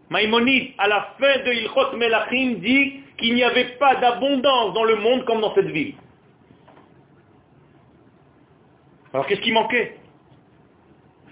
[0.09, 4.97] Maïmonide, à la fin de Ilchot Melachim, dit qu'il n'y avait pas d'abondance dans le
[4.97, 5.95] monde comme dans cette ville.
[9.13, 9.95] Alors qu'est-ce qui manquait?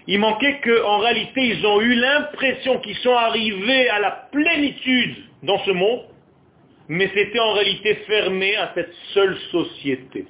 [0.06, 5.58] Il manquait qu'en réalité, ils ont eu l'impression qu'ils sont arrivés à la plénitude dans
[5.64, 6.04] ce monde,
[6.88, 10.26] mais c'était en réalité fermé à cette seule société.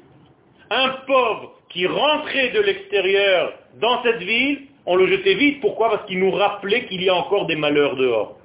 [0.70, 5.60] Un pauvre qui rentrait de l'extérieur dans cette ville, on le jetait vite.
[5.60, 5.90] Pourquoi?
[5.90, 8.38] Parce qu'il nous rappelait qu'il y a encore des malheurs dehors.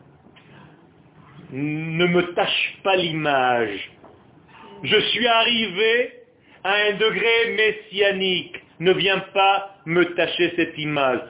[1.51, 3.91] Ne me tâche pas l'image.
[4.83, 6.13] Je suis arrivé
[6.63, 8.55] à un degré messianique.
[8.79, 11.21] Ne viens pas me tâcher cette image.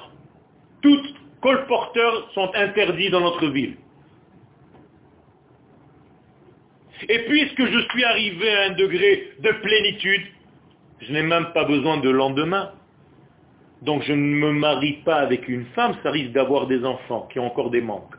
[0.81, 3.77] Toutes colporteurs sont interdits dans notre ville.
[7.07, 10.23] Et puisque je suis arrivé à un degré de plénitude,
[11.01, 12.71] je n'ai même pas besoin de lendemain.
[13.83, 17.39] Donc je ne me marie pas avec une femme, ça risque d'avoir des enfants qui
[17.39, 18.15] ont encore des manques.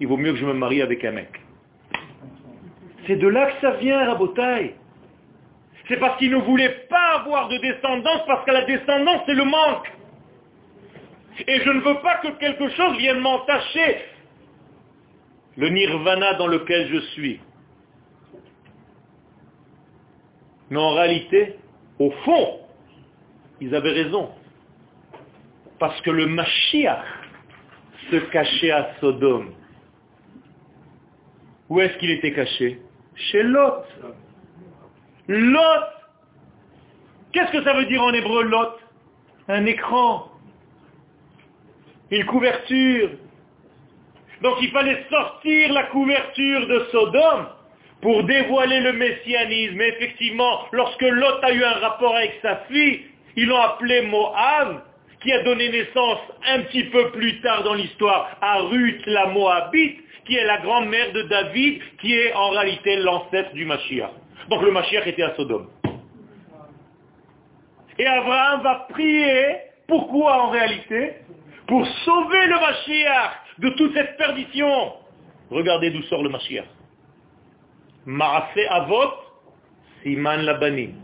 [0.00, 1.30] Il vaut mieux que je me marie avec un mec.
[3.06, 4.74] C'est de là que ça vient, Rabotaille.
[5.88, 9.44] C'est parce qu'il ne voulait pas avoir de descendance, parce que la descendance, c'est le
[9.44, 9.92] manque.
[11.46, 14.04] Et je ne veux pas que quelque chose vienne m'entacher
[15.56, 17.40] le nirvana dans lequel je suis.
[20.70, 21.56] Mais en réalité,
[21.98, 22.60] au fond,
[23.60, 24.30] ils avaient raison.
[25.78, 27.04] Parce que le Mashiach
[28.10, 29.52] se cachait à Sodome.
[31.68, 32.80] Où est-ce qu'il était caché?
[33.14, 33.84] Chez Lot.
[35.28, 35.96] Lot
[37.32, 38.78] Qu'est-ce que ça veut dire en hébreu Lot?
[39.48, 40.30] Un écran.
[42.10, 43.10] Une couverture.
[44.42, 47.46] Donc il fallait sortir la couverture de Sodome
[48.00, 49.80] pour dévoiler le messianisme.
[49.80, 53.02] Et effectivement, lorsque Lot a eu un rapport avec sa fille,
[53.36, 54.82] ils l'ont appelé Moab,
[55.22, 60.00] qui a donné naissance un petit peu plus tard dans l'histoire à Ruth la Moabite,
[60.26, 64.10] qui est la grand-mère de David, qui est en réalité l'ancêtre du Mashiach.
[64.48, 65.68] Donc le Mashiach était à Sodome.
[67.98, 69.56] Et Abraham va prier,
[69.88, 71.14] pourquoi en réalité?
[71.66, 74.92] Pour sauver le Mashiach de toute cette perdition.
[75.50, 76.66] Regardez d'où sort le Mashiach.
[78.04, 79.12] Maase Avot,
[80.02, 80.94] Siman Labanim.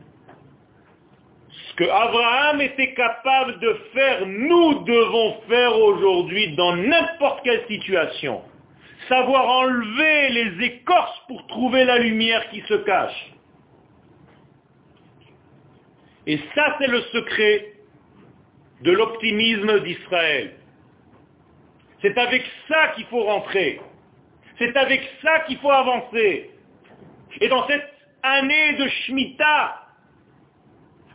[1.51, 8.43] Ce que Abraham était capable de faire, nous devons faire aujourd'hui dans n'importe quelle situation.
[9.09, 13.33] Savoir enlever les écorces pour trouver la lumière qui se cache.
[16.27, 17.73] Et ça, c'est le secret
[18.83, 20.55] de l'optimisme d'Israël.
[22.01, 23.81] C'est avec ça qu'il faut rentrer.
[24.59, 26.51] C'est avec ça qu'il faut avancer.
[27.41, 27.89] Et dans cette
[28.23, 29.83] année de Shemitah,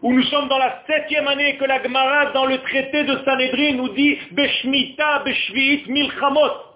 [0.01, 3.73] où nous sommes dans la septième année que la Gemara, dans le traité de Sanhedrin,
[3.73, 6.66] nous dit Beshmita, Beshvit, Milchamot.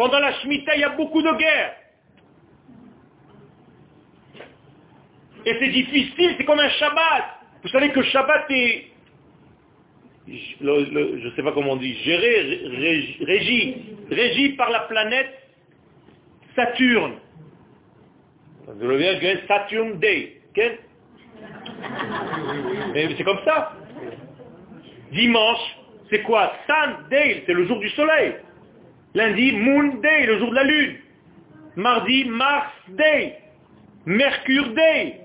[0.00, 1.74] Pendant la Shemitah, il y a beaucoup de guerres.
[5.44, 7.24] Et c'est difficile, c'est comme un Shabbat.
[7.62, 8.86] Vous savez que Shabbat est,
[10.26, 12.62] je ne sais pas comment on dit, géré,
[13.26, 13.76] régi,
[14.10, 15.38] régi par la planète
[16.56, 17.16] Saturne.
[19.46, 20.40] Saturn Day.
[23.18, 23.76] c'est comme ça.
[25.12, 25.76] Dimanche,
[26.08, 26.54] c'est quoi?
[26.66, 28.36] Sun Day, c'est le jour du soleil.
[29.14, 30.96] Lundi, Moon Day, le jour de la lune.
[31.76, 33.38] Mardi, Mars Day.
[34.06, 35.20] Mercure Day.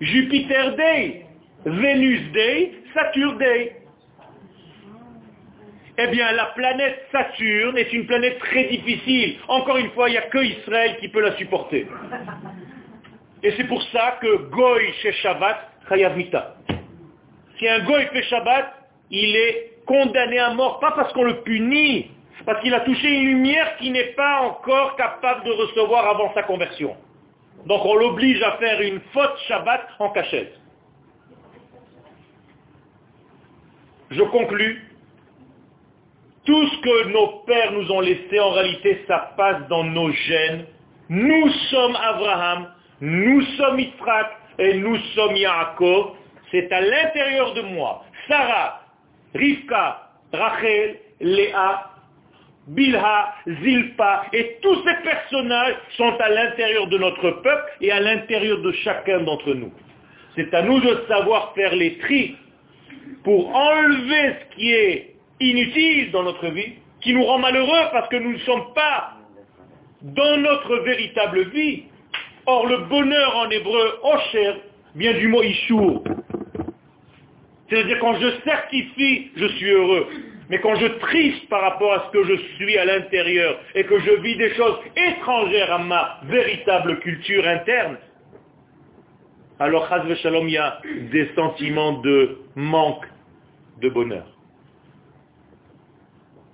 [0.00, 1.26] Jupiter Day.
[1.64, 3.76] Vénus Day, Saturne Day.
[6.00, 9.36] Eh bien, la planète Saturne est une planète très difficile.
[9.48, 11.86] Encore une fois, il n'y a que Israël qui peut la supporter.
[13.42, 15.56] Et c'est pour ça que Goy chez Shabbat,
[15.88, 16.54] Chayav Mita.
[17.58, 18.74] Si un Goy fait Shabbat,
[19.10, 22.10] il est condamné à mort, pas parce qu'on le punit,
[22.44, 26.42] parce qu'il a touché une lumière qui n'est pas encore capable de recevoir avant sa
[26.42, 26.96] conversion.
[27.66, 30.54] Donc on l'oblige à faire une faute Shabbat en cachette.
[34.10, 34.84] Je conclus.
[36.44, 40.64] Tout ce que nos pères nous ont laissé, en réalité, ça passe dans nos gènes.
[41.10, 42.72] Nous sommes Abraham,
[43.02, 46.12] nous sommes Yitzhak et nous sommes Yaakov.
[46.50, 48.02] C'est à l'intérieur de moi.
[48.28, 48.80] Sarah,
[49.34, 51.87] Rivka, Rachel, Léa,
[52.68, 58.58] Bilha, Zilpa, et tous ces personnages sont à l'intérieur de notre peuple et à l'intérieur
[58.58, 59.72] de chacun d'entre nous.
[60.36, 62.36] C'est à nous de savoir faire les tris
[63.24, 68.16] pour enlever ce qui est inutile dans notre vie, qui nous rend malheureux parce que
[68.16, 69.14] nous ne sommes pas
[70.02, 71.84] dans notre véritable vie.
[72.46, 74.54] Or, le bonheur en hébreu, osher,
[74.94, 76.02] vient du mot ishur.
[77.68, 80.06] C'est-à-dire quand je certifie, je suis heureux.
[80.50, 83.98] Mais quand je triste par rapport à ce que je suis à l'intérieur et que
[83.98, 87.98] je vis des choses étrangères à ma véritable culture interne,
[89.60, 89.88] alors,
[90.22, 90.80] Shalom, il y a
[91.10, 93.04] des sentiments de manque
[93.80, 94.26] de bonheur.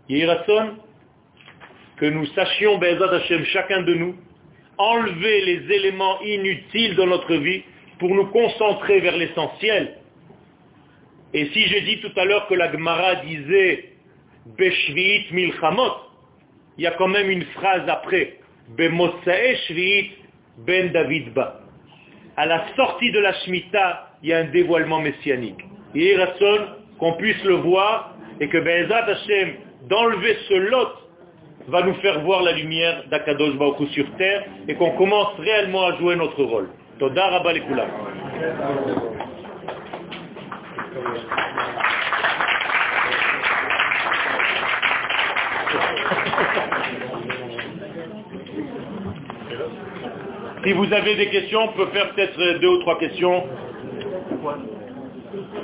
[0.09, 0.77] Yirason,
[1.99, 4.17] que nous sachions, Bezat Hashem, chacun de nous,
[4.79, 7.63] enlever les éléments inutiles dans notre vie
[7.99, 9.99] pour nous concentrer vers l'essentiel.
[11.35, 13.91] Et si j'ai dit tout à l'heure que la Gemara disait
[14.57, 15.93] Beshviit milchamot,
[16.79, 18.39] il y a quand même une phrase après,
[18.77, 20.13] Bemotsae shviit
[20.59, 21.61] ben David ba.
[22.37, 25.61] À la sortie de la Shemitah, il y a un dévoilement messianique.
[25.95, 26.17] Et
[26.99, 29.55] qu'on puisse le voir et que Bezat Hashem,
[29.89, 30.89] d'enlever ce lot,
[31.69, 35.97] va nous faire voir la lumière d'Akadosh Baruch sur terre et qu'on commence réellement à
[35.97, 36.69] jouer notre rôle.
[36.99, 37.53] Toda Rabba
[50.65, 53.45] Si vous avez des questions, on peut faire peut-être deux ou trois questions.